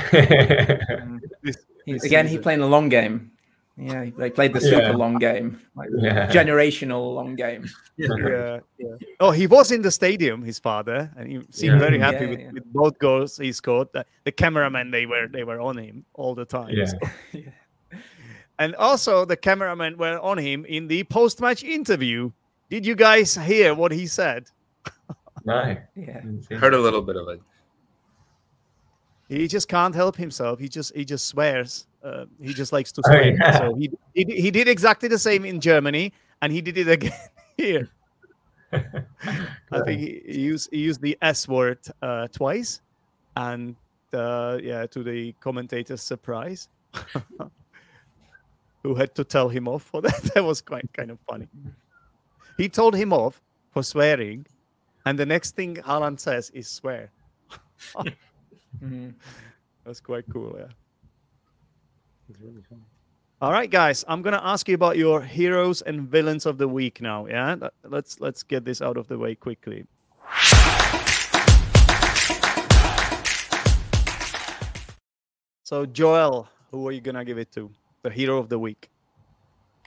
[1.43, 1.57] This,
[1.87, 2.43] this again, he season.
[2.43, 3.30] playing the long game.
[3.76, 4.97] Yeah, they played the super Yeah.
[4.97, 6.28] long game, like yeah.
[6.30, 7.64] generational long game.
[7.97, 8.97] yeah, yeah.
[9.18, 11.78] Oh, he was in the stadium, his father, and he seemed Yeah.
[11.78, 12.51] very happy Yeah, with, yeah.
[12.53, 13.89] with both goals he scored.
[13.93, 16.68] The, the cameramen they were they were on him all the time.
[16.70, 16.85] Yeah.
[16.87, 16.99] so-
[17.33, 17.51] Yeah.
[18.59, 22.30] And also the cameramen were on him in the post-match interview.
[22.70, 24.47] Did you guys hear what he said?
[25.45, 25.76] No.
[25.97, 27.40] Yeah, didn't Heard a little bit of it.
[29.28, 30.59] He just can't help himself.
[30.61, 31.86] He just he just swears.
[32.05, 33.34] Uh, he just likes to Oh, swear.
[33.34, 33.59] yeah.
[33.59, 36.12] So he, he he did exactly the same in Germany,
[36.43, 37.12] and he did it again
[37.57, 37.88] here.
[38.72, 42.80] I think he, he used he used the S word uh, twice,
[43.36, 43.74] and
[44.12, 46.68] uh, yeah, to the commentator's surprise,
[48.82, 50.22] who had to tell him off for that.
[50.34, 51.49] That was quite kind of funny.
[52.59, 53.40] He told him off
[53.70, 54.47] for swearing,
[55.07, 57.11] and the next thing Haaland says is swear.
[58.82, 59.14] Mhm.
[59.84, 60.66] That's quite cool, yeah.
[62.28, 62.80] It's really fun.
[63.42, 67.00] All right, guys, I'm gonna ask you about your heroes and villains of the week
[67.03, 67.26] now.
[67.26, 69.86] Yeah, Let- let's let's get this out of the way quickly.
[75.64, 77.70] So, Joel, who are you gonna give it to?
[78.03, 78.90] The hero of the week.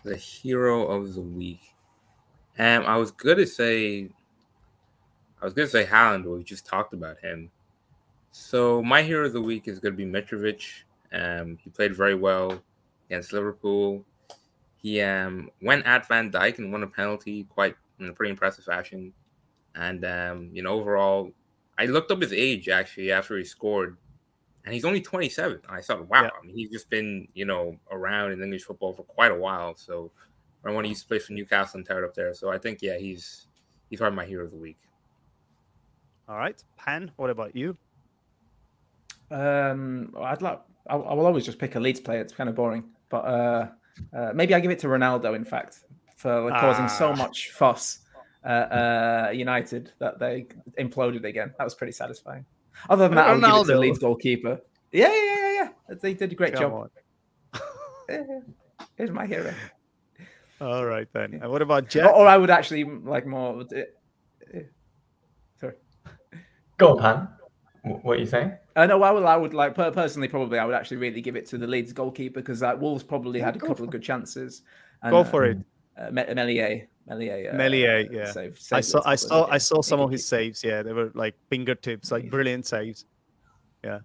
[0.03, 1.61] The hero of the week.
[2.57, 4.09] Um, I was gonna say,
[5.41, 7.51] I was gonna say Haaland, but we just talked about him.
[8.31, 10.83] So my hero of the week is gonna be Mitrovic.
[11.13, 12.61] Um, he played very well
[13.07, 14.05] against Liverpool.
[14.77, 18.65] He um went at Van Dijk and won a penalty quite in a pretty impressive
[18.65, 19.13] fashion.
[19.75, 21.31] And um, you know, overall,
[21.77, 23.97] I looked up his age actually after he scored,
[24.63, 25.61] and he's only 27.
[25.69, 26.29] I thought, wow, Yeah.
[26.41, 29.75] I mean, he's just been you know around in English football for quite a while.
[29.75, 30.11] So
[30.63, 32.33] I want to used to play for Newcastle and tired up there.
[32.33, 33.47] So I think yeah, he's
[33.89, 34.79] he's probably my hero of the week.
[36.27, 37.11] All right, Pan.
[37.17, 37.77] What about you?
[39.31, 40.59] Um, I'd like.
[40.87, 42.21] I, I will always just pick a Leeds player.
[42.21, 43.67] It's kind of boring, but uh,
[44.15, 45.35] uh, maybe I give it to Ronaldo.
[45.35, 45.83] In fact,
[46.15, 47.15] for like, causing so Ah.
[47.15, 47.99] much fuss
[48.43, 50.47] at uh, United that they
[50.79, 51.53] imploded again.
[51.57, 52.45] That was pretty satisfying.
[52.89, 54.59] Other than that, I'll give it to Leeds goalkeeper.
[54.91, 55.53] Yeah, yeah, yeah,
[55.89, 55.95] yeah.
[56.01, 56.89] They did a great Come job.
[58.09, 58.21] Yeah,
[58.97, 59.51] Here's my hero.
[60.61, 61.39] All right then.
[61.41, 62.13] And what about Or, Jack?
[62.13, 63.65] or I would actually like more.
[66.77, 67.27] Go on, Pan.
[68.01, 68.53] What are you saying?
[68.75, 71.35] Uh, no, I would, I would like per- personally probably I would actually really give
[71.35, 74.01] it to the Leeds goalkeeper because like Wolves probably had a Go couple of good
[74.01, 74.63] chances.
[75.03, 75.57] And, Go uh, for it.
[75.97, 78.31] Uh, Me- Meslier, Meslier, uh, Meslier, yeah.
[78.31, 80.63] saved- I saw, I saw, I saw some of his saves.
[80.63, 83.05] Yeah, they were like fingertips, like brilliant saves.
[83.83, 83.99] Yeah.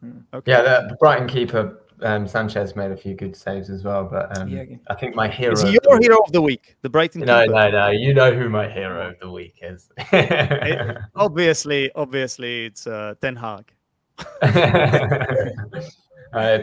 [0.00, 0.18] Hmm.
[0.32, 0.52] Okay.
[0.52, 4.48] Yeah, the Brighton keeper um, Sanchez made a few good saves as well, but um,
[4.48, 4.76] Yeah, yeah.
[4.88, 5.52] I think my hero.
[5.52, 6.76] Is he the your hero of the week?
[6.82, 7.52] The Brighton No, keeper?
[7.52, 7.90] no, no.
[7.90, 9.90] You know who my hero of the week is.
[11.16, 13.72] Obviously, obviously, it's uh, Ten Hag.
[14.42, 14.48] uh,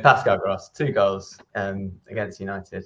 [0.03, 2.85] Pascal Gross, two goals um, against United,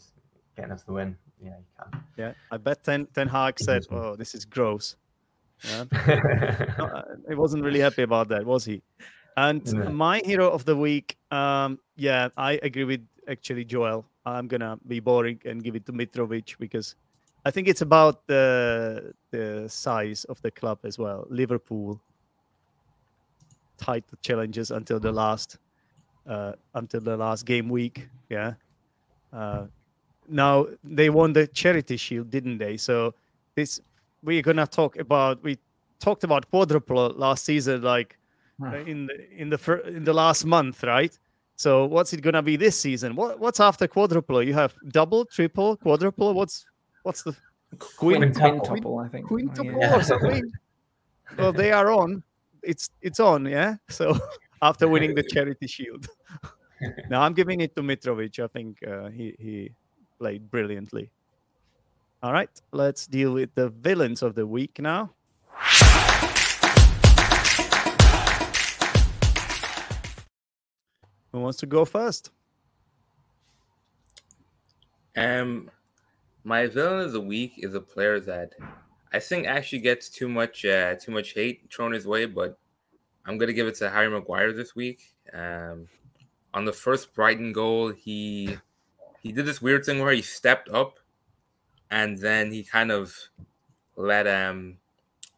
[0.55, 1.15] getting us the win.
[1.41, 3.83] Yeah, you Yeah, I bet Ten Ten Hag said.
[3.91, 4.95] "Oh, this is gross."
[5.63, 5.85] Yeah.
[6.77, 8.81] No, uh, he wasn't really happy about that, was he?
[9.37, 9.89] And No.
[9.89, 14.05] my hero of the week, um, yeah, I agree with actually Joel.
[14.25, 16.95] I'm gonna be boring and give it to Mitrovic because
[17.45, 21.25] I think it's about the the size of the club as well.
[21.29, 21.99] Liverpool
[23.77, 25.57] tight challenges until the last
[26.27, 28.07] uh, until the last game week.
[28.29, 28.53] Yeah.
[29.33, 29.65] Uh,
[30.29, 32.77] now they won the charity shield, didn't they?
[32.77, 33.13] So
[33.55, 33.81] this
[34.23, 35.43] we're gonna talk about.
[35.43, 35.57] We
[35.99, 38.17] talked about quadruple last season, like
[38.59, 38.87] Right.
[38.87, 41.17] in the in the fir- in the last month, right?
[41.55, 43.15] So what's it gonna be this season?
[43.15, 44.43] What what's after quadruple?
[44.43, 46.33] You have double, triple, quadruple.
[46.33, 46.65] What's
[47.03, 47.35] what's the
[47.79, 48.59] Quintuple.
[48.61, 49.27] quintuple, I think.
[49.27, 49.95] quintuple Yeah.
[49.97, 50.43] or something?
[51.37, 52.21] well, they are on.
[52.61, 53.75] It's it's on, yeah.
[53.89, 54.15] So
[54.61, 56.07] after winning the charity shield,
[57.09, 58.39] now I'm giving it to Mitrovic.
[58.39, 59.71] I think uh, he he
[60.19, 61.09] played brilliantly.
[62.21, 65.11] All right, let's deal with the villains of the week now.
[71.33, 72.29] Who wants to go first?
[75.17, 75.69] Um,
[76.43, 78.51] my villain of the week is a player that
[79.11, 82.57] I think actually gets too much uh, too much hate thrown his way, but
[83.25, 85.15] I'm gonna give it to Harry Maguire this week.
[85.33, 85.87] Um,
[86.53, 88.57] on the first Brighton goal, he
[89.21, 90.99] he did this weird thing where he stepped up,
[91.89, 93.15] and then he kind of
[93.95, 94.77] let um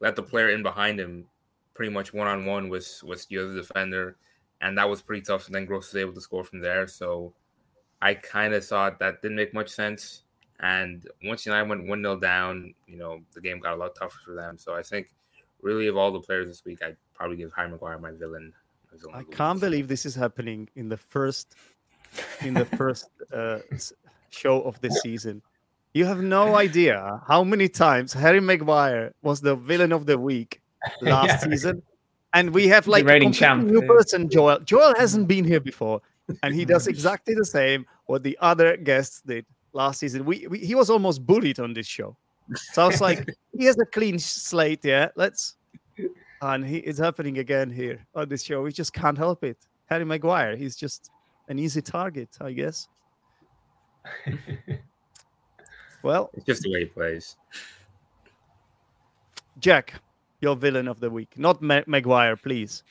[0.01, 1.27] let the player in behind him
[1.73, 4.17] pretty much one on one with with the other defender,
[4.65, 5.45] and that was pretty tough.
[5.45, 6.87] And then Gross was able to score from there.
[6.87, 7.33] So
[8.01, 10.23] I kind of thought that didn't make much sense.
[10.59, 14.19] And once United went 1 0 down, you know, the game got a lot tougher
[14.25, 14.57] for them.
[14.57, 15.13] So I think,
[15.61, 18.53] really, of all the players this week, I'd probably give Harry Maguire my villain.
[18.91, 21.55] my villain I can't believe this is happening in the first
[22.41, 23.59] in the first uh,
[24.29, 25.41] show of the season.
[25.93, 30.61] You have no idea how many times Harry Maguire was the villain of the week
[31.01, 31.49] last Yeah.
[31.51, 31.83] season,
[32.35, 33.87] and we have like a completely champ, new yeah.
[33.87, 34.29] person.
[34.29, 36.01] Joel Joel hasn't been here before,
[36.43, 40.25] and he does exactly the same what the other guests did last season.
[40.25, 42.15] We, we he was almost bullied on this show,
[42.53, 43.27] so I was like,
[43.57, 44.85] he has a clean slate.
[44.85, 45.55] Yeah, let's.
[46.41, 48.61] And he it's happening again here on this show.
[48.61, 49.57] We just can't help it.
[49.87, 51.09] Harry Maguire, he's just
[51.47, 52.87] an easy target, I guess.
[56.05, 57.35] Well, It's just the way he plays.
[59.57, 59.95] Jack,
[60.45, 62.83] your villain of the week, not Ma- Maguire, please.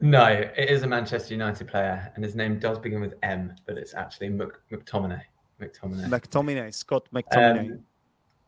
[0.00, 3.78] no, it is a Manchester United player, and his name does begin with M, but
[3.78, 5.22] it's actually Mc, McTominay.
[5.60, 6.08] McTominay.
[6.08, 7.70] McTominay, Scott McTominay.
[7.72, 7.78] Um,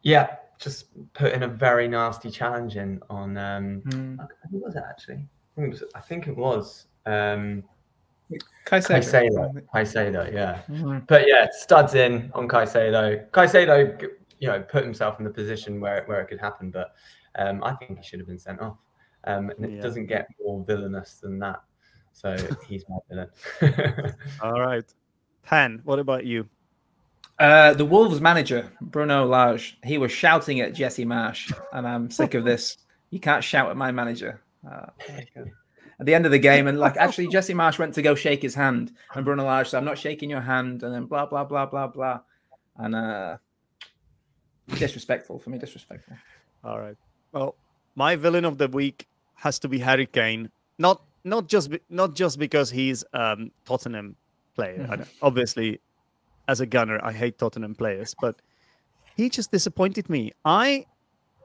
[0.03, 0.27] yeah,
[0.59, 3.37] just put in a very nasty challenge in on.
[3.37, 4.17] Um, Hmm.
[4.51, 5.21] who was it actually?
[5.57, 5.85] I think it was.
[5.95, 7.63] I think it was um,
[8.67, 8.99] Caicedo.
[8.99, 9.63] Caicedo.
[9.75, 10.63] Caicedo, yeah.
[10.69, 11.07] Mhm.
[11.07, 13.31] But yeah, studs in on Caicedo.
[13.31, 13.77] Caicedo,
[14.41, 16.95] you know, put himself in the position where where it could happen, but
[17.37, 18.77] um, I think he should have been sent off.
[19.25, 19.81] Um, and it Yeah.
[19.83, 21.63] doesn't get more villainous than that.
[22.13, 22.37] So
[22.69, 24.15] he's my villain.
[24.43, 24.85] All right.
[25.43, 26.49] Pan, what about you?
[27.39, 32.35] Uh, the Wolves manager, Bruno Lage, he was shouting at Jesse Marsch, and I'm sick
[32.35, 32.79] of this.
[33.11, 34.41] You can't shout at my manager.
[34.69, 34.87] Uh,
[36.01, 38.41] at the end of the game, and like actually, Jesse Marsch went to go shake
[38.41, 41.45] his hand, and Bruno Lage said, "I'm not shaking your hand," and then blah blah
[41.45, 42.21] blah blah blah,
[42.77, 43.37] and uh,
[44.77, 46.17] disrespectful for me, disrespectful.
[46.63, 46.97] All right.
[47.35, 47.57] Well,
[47.97, 50.51] my villain of the week has to be Harry Kane.
[50.79, 54.17] Not not just be, not just because he's um Tottenham
[54.55, 54.87] player.
[54.89, 55.81] Don't- obviously,
[56.49, 58.37] as a gunner, I hate Tottenham players, but
[59.17, 60.33] he just disappointed me.
[60.45, 60.87] I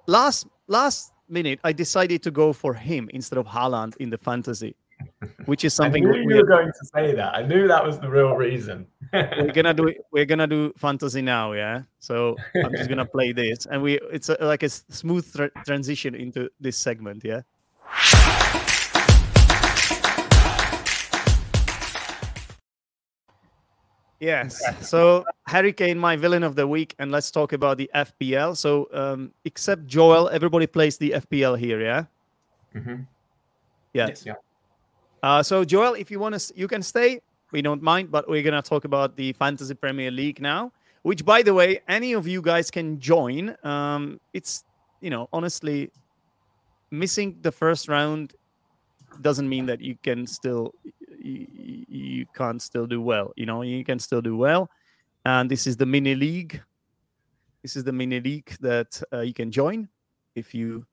[0.07, 4.75] last last minute I decided to go for him instead of Haaland in the fantasy,
[5.45, 7.36] which is something I we, knew we you were going to say that.
[7.36, 8.88] I knew that was the real reason.
[9.14, 9.93] we're gonna do.
[10.12, 11.84] We're gonna do fantasy now, yeah.
[12.00, 16.16] So I'm just gonna play this, and we it's a, like a smooth tra- transition
[16.16, 17.41] into this segment, yeah.
[24.20, 24.62] Yes.
[24.82, 28.58] So Harry Kane, my villain of the week, and let's talk about the FPL.
[28.58, 32.04] So um, except Joel, everybody plays the FPL here, yeah.
[32.76, 33.08] Mhm.
[33.93, 34.08] Yeah.
[34.08, 34.26] Yes.
[34.26, 34.34] Yeah.
[35.22, 37.22] Uh, so Joel, if you want to, you can stay.
[37.51, 40.72] We don't mind, but we're gonna talk about the Fantasy Premier League now.
[41.01, 43.55] Which, by the way, any of you guys can join.
[43.63, 44.63] Um, it's
[45.01, 45.91] you know honestly,
[46.91, 48.34] missing the first round
[49.22, 50.74] doesn't mean that you can still
[51.22, 51.47] you,
[51.88, 53.34] you can't still do well.
[53.36, 54.70] You know, you can still do well.
[55.26, 56.61] And this is the mini league.
[57.61, 59.89] This is the mini league that uh, you can join
[60.36, 60.86] if you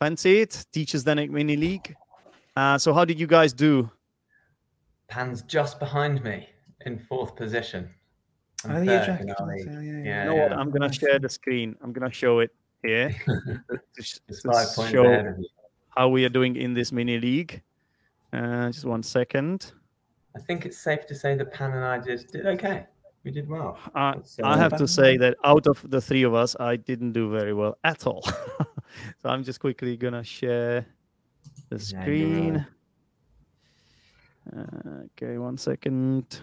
[0.00, 0.66] fancy it.
[0.72, 1.94] Teacher Zdenek mini league.
[2.58, 3.88] Uh, so how did you guys do?
[5.06, 6.48] Pan's just behind me
[6.86, 7.88] in fourth position.
[8.64, 9.20] I'm Oh, yeah, Jack.
[9.20, 9.66] in our league.
[9.66, 10.02] Yeah, yeah, yeah.
[10.04, 10.50] Yeah, You know what?
[10.50, 10.58] yeah.
[10.58, 11.76] I'm gonna share the screen.
[11.82, 12.50] I'm gonna show it
[12.82, 13.14] here
[13.94, 14.34] to, sh- to
[14.90, 15.46] show ahead of you.
[15.96, 17.62] how we are doing in this mini league.
[18.32, 19.72] Uh, just one second.
[20.36, 22.86] I think it's safe to say that Pan and I just did okay.
[23.24, 23.78] We did well.
[23.94, 27.12] I, So- I have to say that out of the three of us, I didn't
[27.12, 28.22] do very well at all.
[29.22, 30.84] so I'm just quickly gonna share
[31.68, 32.66] the screen.
[34.56, 36.40] Uh, okay, one second.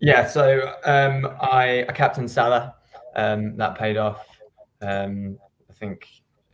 [0.00, 2.74] Yeah, so um, I, I captained Salah.
[3.16, 4.26] Um, that paid off.
[4.80, 6.08] Um, I think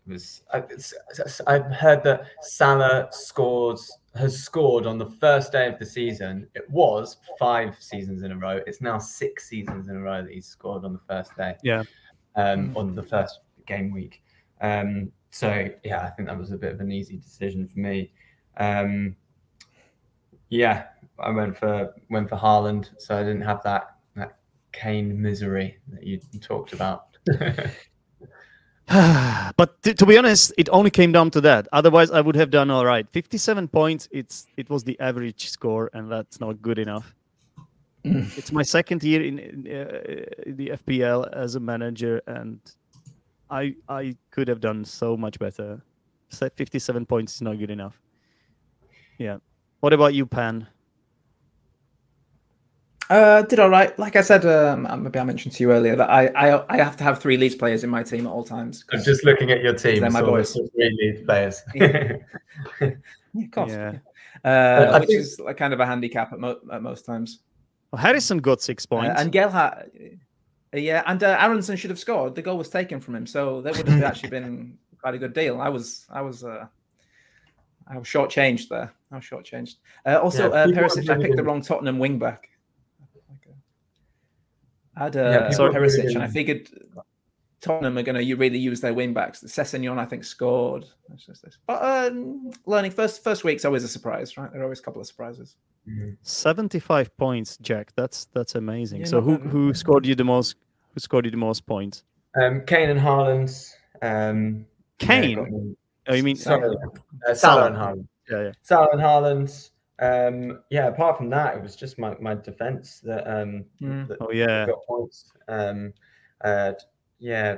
[0.07, 0.43] it was.
[0.53, 0.63] I,
[1.47, 6.49] I've heard that Salah scores has scored on the first day of the season.
[6.55, 8.61] It was five seasons in a row.
[8.67, 11.57] It's now six seasons in a row that he's scored on the first day.
[11.63, 11.85] Yeah.
[12.35, 14.23] Um, on the first game week.
[14.61, 18.13] Um, so yeah, I think that was a bit of an easy decision for me.
[18.57, 19.17] Um,
[20.49, 20.85] yeah,
[21.19, 24.39] I went for went for Haaland, so I didn't have that that
[24.73, 27.17] Kane misery that you talked about.
[29.57, 31.67] but t- to be honest, it only came down to that.
[31.73, 33.07] Otherwise, I would have done all right.
[33.11, 34.09] 57 points.
[34.13, 37.13] It's it was the average score, and that's not good enough.
[38.05, 38.39] Mm.
[38.39, 39.99] it's my second year in, in uh,
[40.47, 42.61] the FPL as a manager, and
[43.51, 45.81] I I could have done so much better.
[46.31, 48.01] Se- 57 points is not good enough.
[49.19, 49.39] Yeah.
[49.81, 50.67] What about you, Pan?
[53.09, 53.97] Uh, did all right.
[54.01, 56.97] Like I said, um, maybe I mentioned to you earlier that I, I I have
[56.97, 58.85] to have three Leeds players in my team at all times.
[58.93, 60.01] I'm just looking at your team.
[60.01, 60.53] They're my saw boys.
[60.55, 61.63] the three Leeds players.
[61.75, 62.17] Yeah.
[63.35, 63.71] yeah, of course.
[63.71, 63.99] Yeah.
[64.45, 67.41] Uh, which think- is like kind of a handicap at, mo- at most times.
[67.93, 69.21] Well, Harrison got six Uh, points.
[69.21, 70.17] and Gelhardt, uh,
[70.83, 72.35] yeah, and uh, Aaronson should have scored.
[72.35, 75.33] The goal was taken from him, so that would have actually been quite a good
[75.33, 75.61] deal.
[75.61, 76.67] I was, I was, uh,
[77.87, 78.93] I was shortchanged there.
[79.13, 79.77] I was shortchanged.
[80.05, 82.49] Uh, also, Yeah, uh, Perisic, I picked the wrong Tottenham wing back.
[84.97, 86.69] I had Yeah, uh, people Perisic, and I figured
[87.61, 89.43] Tottenham are going to really use their wing backs.
[89.43, 90.85] Sessegnon, I think, scored.
[91.09, 91.59] That's just this.
[91.67, 94.51] But um, learning first first week's always a surprise, right?
[94.53, 95.57] There are always a couple of surprises.
[96.23, 97.93] 75 points, Jack.
[97.95, 99.01] That's that's amazing.
[99.01, 99.49] Yeah, so not who bad.
[99.49, 100.57] who scored you the most?
[100.97, 102.05] Who scored you the most points?
[102.41, 103.71] um, Kane and Haaland.
[104.01, 104.65] Um,
[104.99, 105.45] Kane?
[105.45, 105.77] me-
[106.09, 106.75] Oh, you mean Sorry,
[107.29, 108.07] uh, Salah and Haaland.
[108.31, 108.53] yeah, yeah.
[108.63, 109.71] Salah and Haaland.
[109.99, 114.09] Um, yeah, apart from that, it was just my, my defense that um Mm.
[114.09, 114.65] that Oh yeah.
[114.67, 115.33] got points.
[115.49, 115.93] Um,
[116.43, 116.73] uh,
[117.19, 117.57] yeah,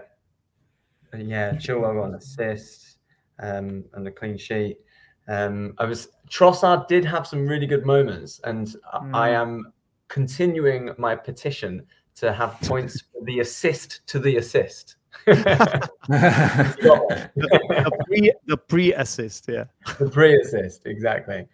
[1.14, 1.52] Uh, yeah.
[1.52, 2.98] Chilwell got an assist
[3.38, 4.78] um, and a clean sheet.
[5.28, 9.40] Um, I was Trossard did have some really good moments, and I- I Mm.
[9.42, 9.72] am
[10.08, 11.86] continuing my petition
[12.20, 14.96] to have points for the assist to the assist.
[15.26, 15.90] the
[18.06, 19.64] pre the pre assist, yeah.
[19.98, 21.46] the pre-assist exactly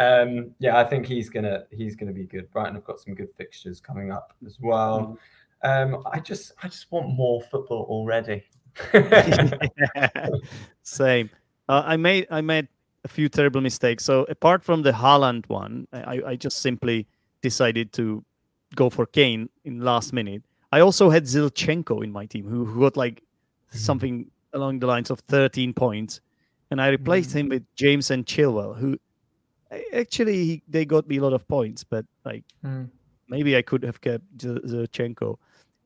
[0.00, 3.28] um yeah i think he's gonna he's gonna be good brighton have got some good
[3.36, 5.16] fixtures coming up as well
[5.62, 8.42] um i just i just want more football already
[10.82, 11.30] Same.
[11.68, 12.68] Uh, I made I made
[13.04, 14.04] a few terrible mistakes.
[14.04, 17.06] So apart from the Haaland one, I, I just simply
[17.42, 18.24] decided to
[18.74, 20.42] go for Kane in last minute.
[20.72, 23.22] I also had Zinchenko in my team, who, who got like
[23.70, 23.78] hmm.
[23.78, 26.20] something along the lines of 13 points,
[26.70, 27.38] and I replaced hmm.
[27.38, 28.98] him with James and Chilwell, who
[29.92, 32.90] actually he- they got me a lot of points, but like Mm.
[33.28, 35.38] maybe I could have kept Zinchenko.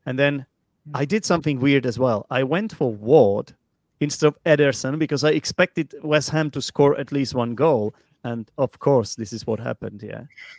[0.06, 0.46] And then
[0.84, 0.96] hmm.
[0.96, 2.26] I did something weird as well.
[2.30, 3.54] I went for Ward
[4.00, 7.94] instead of Ederson because I expected West Ham to score at least one goal.
[8.26, 10.02] And of course, this is what happened.
[10.02, 10.24] Yeah.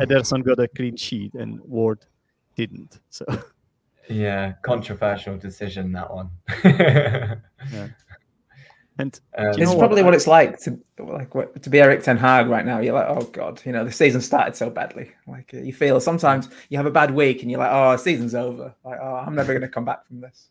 [0.00, 2.06] Ederson got a clean sheet and Ward
[2.56, 3.00] didn't.
[3.10, 3.24] So,
[4.08, 6.28] yeah controversial decision that one
[8.98, 11.80] and Um, You it's know what, probably what it's like to like what, to be
[11.80, 12.78] Erik Ten Hag right now.
[12.78, 15.10] You're like, oh god, you know, the season started so badly.
[15.26, 18.34] Like uh, you feel sometimes you have a bad week and you're like, oh, season's
[18.34, 18.74] over.
[18.84, 20.48] Like, oh, I'm never going to come back from this.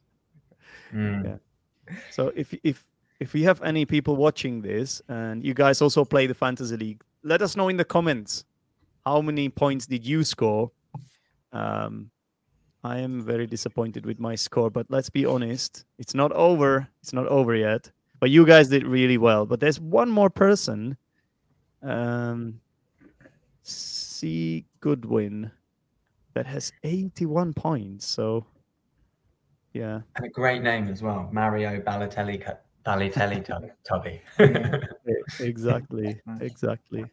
[0.94, 1.24] mm.
[1.88, 1.96] Yeah.
[2.10, 2.91] so if if
[3.22, 7.04] if we have any people watching this and you guys also play the fantasy league,
[7.24, 8.46] let us know in the comments
[9.06, 10.72] how many points did you score.
[11.54, 12.10] Um,
[12.84, 16.90] I am very disappointed with my score, but let's be honest, it's not over.
[17.04, 17.92] It's not over yet.
[18.20, 19.46] But you guys did really well.
[19.46, 20.98] But there's one more person.
[21.84, 22.60] Um,
[23.62, 24.66] C.
[24.80, 25.52] Goodwin
[26.34, 28.08] that has 81 points.
[28.08, 28.48] So,
[29.74, 30.02] yeah.
[30.16, 32.44] And a great name as well, Mario Balotelli
[32.86, 34.22] Balotelli Tub- Tubby.
[35.40, 36.20] exactly.
[36.42, 37.06] Exactly.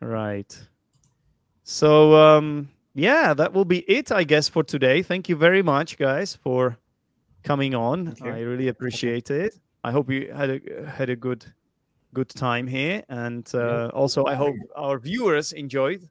[0.00, 0.68] Right.
[1.62, 5.02] So, um, yeah, that will be it, I guess, for today.
[5.02, 6.76] Thank you very much, guys, for
[7.42, 8.14] coming on.
[8.22, 9.54] I really appreciate it.
[9.82, 11.44] I hope you had a had a good
[12.14, 16.08] good time here, and uh, also I hope our viewers enjoyed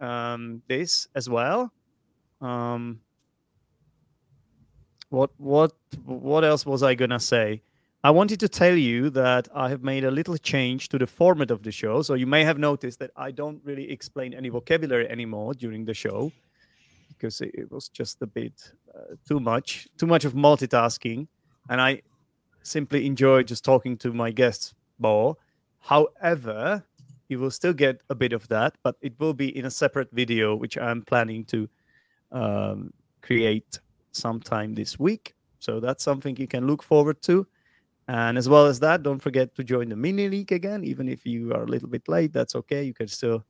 [0.00, 1.72] um, this as well.
[2.40, 3.00] Um,
[5.08, 5.72] what what
[6.04, 7.62] what else was I gonna say?
[8.04, 11.50] I wanted to tell you that I have made a little change to the format
[11.50, 12.02] of the show.
[12.02, 15.94] So you may have noticed that I don't really explain any vocabulary anymore during the
[15.94, 16.30] show
[17.08, 18.52] because it, was just a bit
[18.94, 21.26] uh, too much, too much of multitasking,
[21.68, 22.02] and I
[22.62, 25.36] simply enjoy just talking to my guests more.
[25.80, 26.84] However,
[27.28, 30.08] you will still get a bit of that, but it will be in a separate
[30.12, 31.68] video, which I'm planning to
[32.30, 32.92] um,
[33.22, 33.80] create
[34.12, 35.34] sometime this week.
[35.58, 37.44] So that's something you can look forward to.
[38.08, 40.82] And as well as that, don't forget to join the mini league again.
[40.82, 42.82] Even if you are a little bit late, that's okay.
[42.82, 43.44] You can still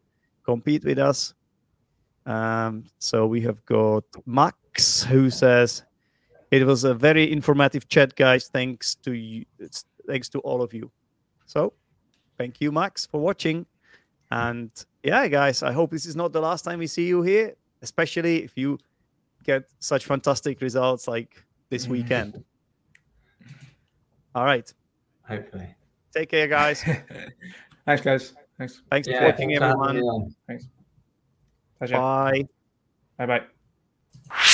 [0.45, 1.33] compete with us.
[2.27, 5.85] Um, so we have got Max who says
[6.51, 8.49] it was a very informative chat, guys.
[8.49, 10.91] Thanks to you, it's- thanks to all of you.
[11.47, 11.73] So
[12.37, 13.65] thank you, Max, for watching.
[14.31, 14.71] And
[15.03, 18.43] yeah, guys, I hope this is not the last time we see you here, especially
[18.43, 18.79] if you
[19.45, 22.45] get such fantastic results like this weekend.
[24.39, 24.73] All right.
[25.29, 25.75] Hopefully.
[26.15, 26.83] Take care, guys.
[27.87, 28.35] Thanks, guys.
[28.57, 28.83] Thanks.
[28.89, 30.29] Thanks for Yeah, watching, thanks for having everyone.
[30.49, 30.61] me on.
[31.79, 31.97] Pleasure.
[31.97, 32.45] Bye.
[33.19, 33.27] Bye
[34.31, 34.53] bye.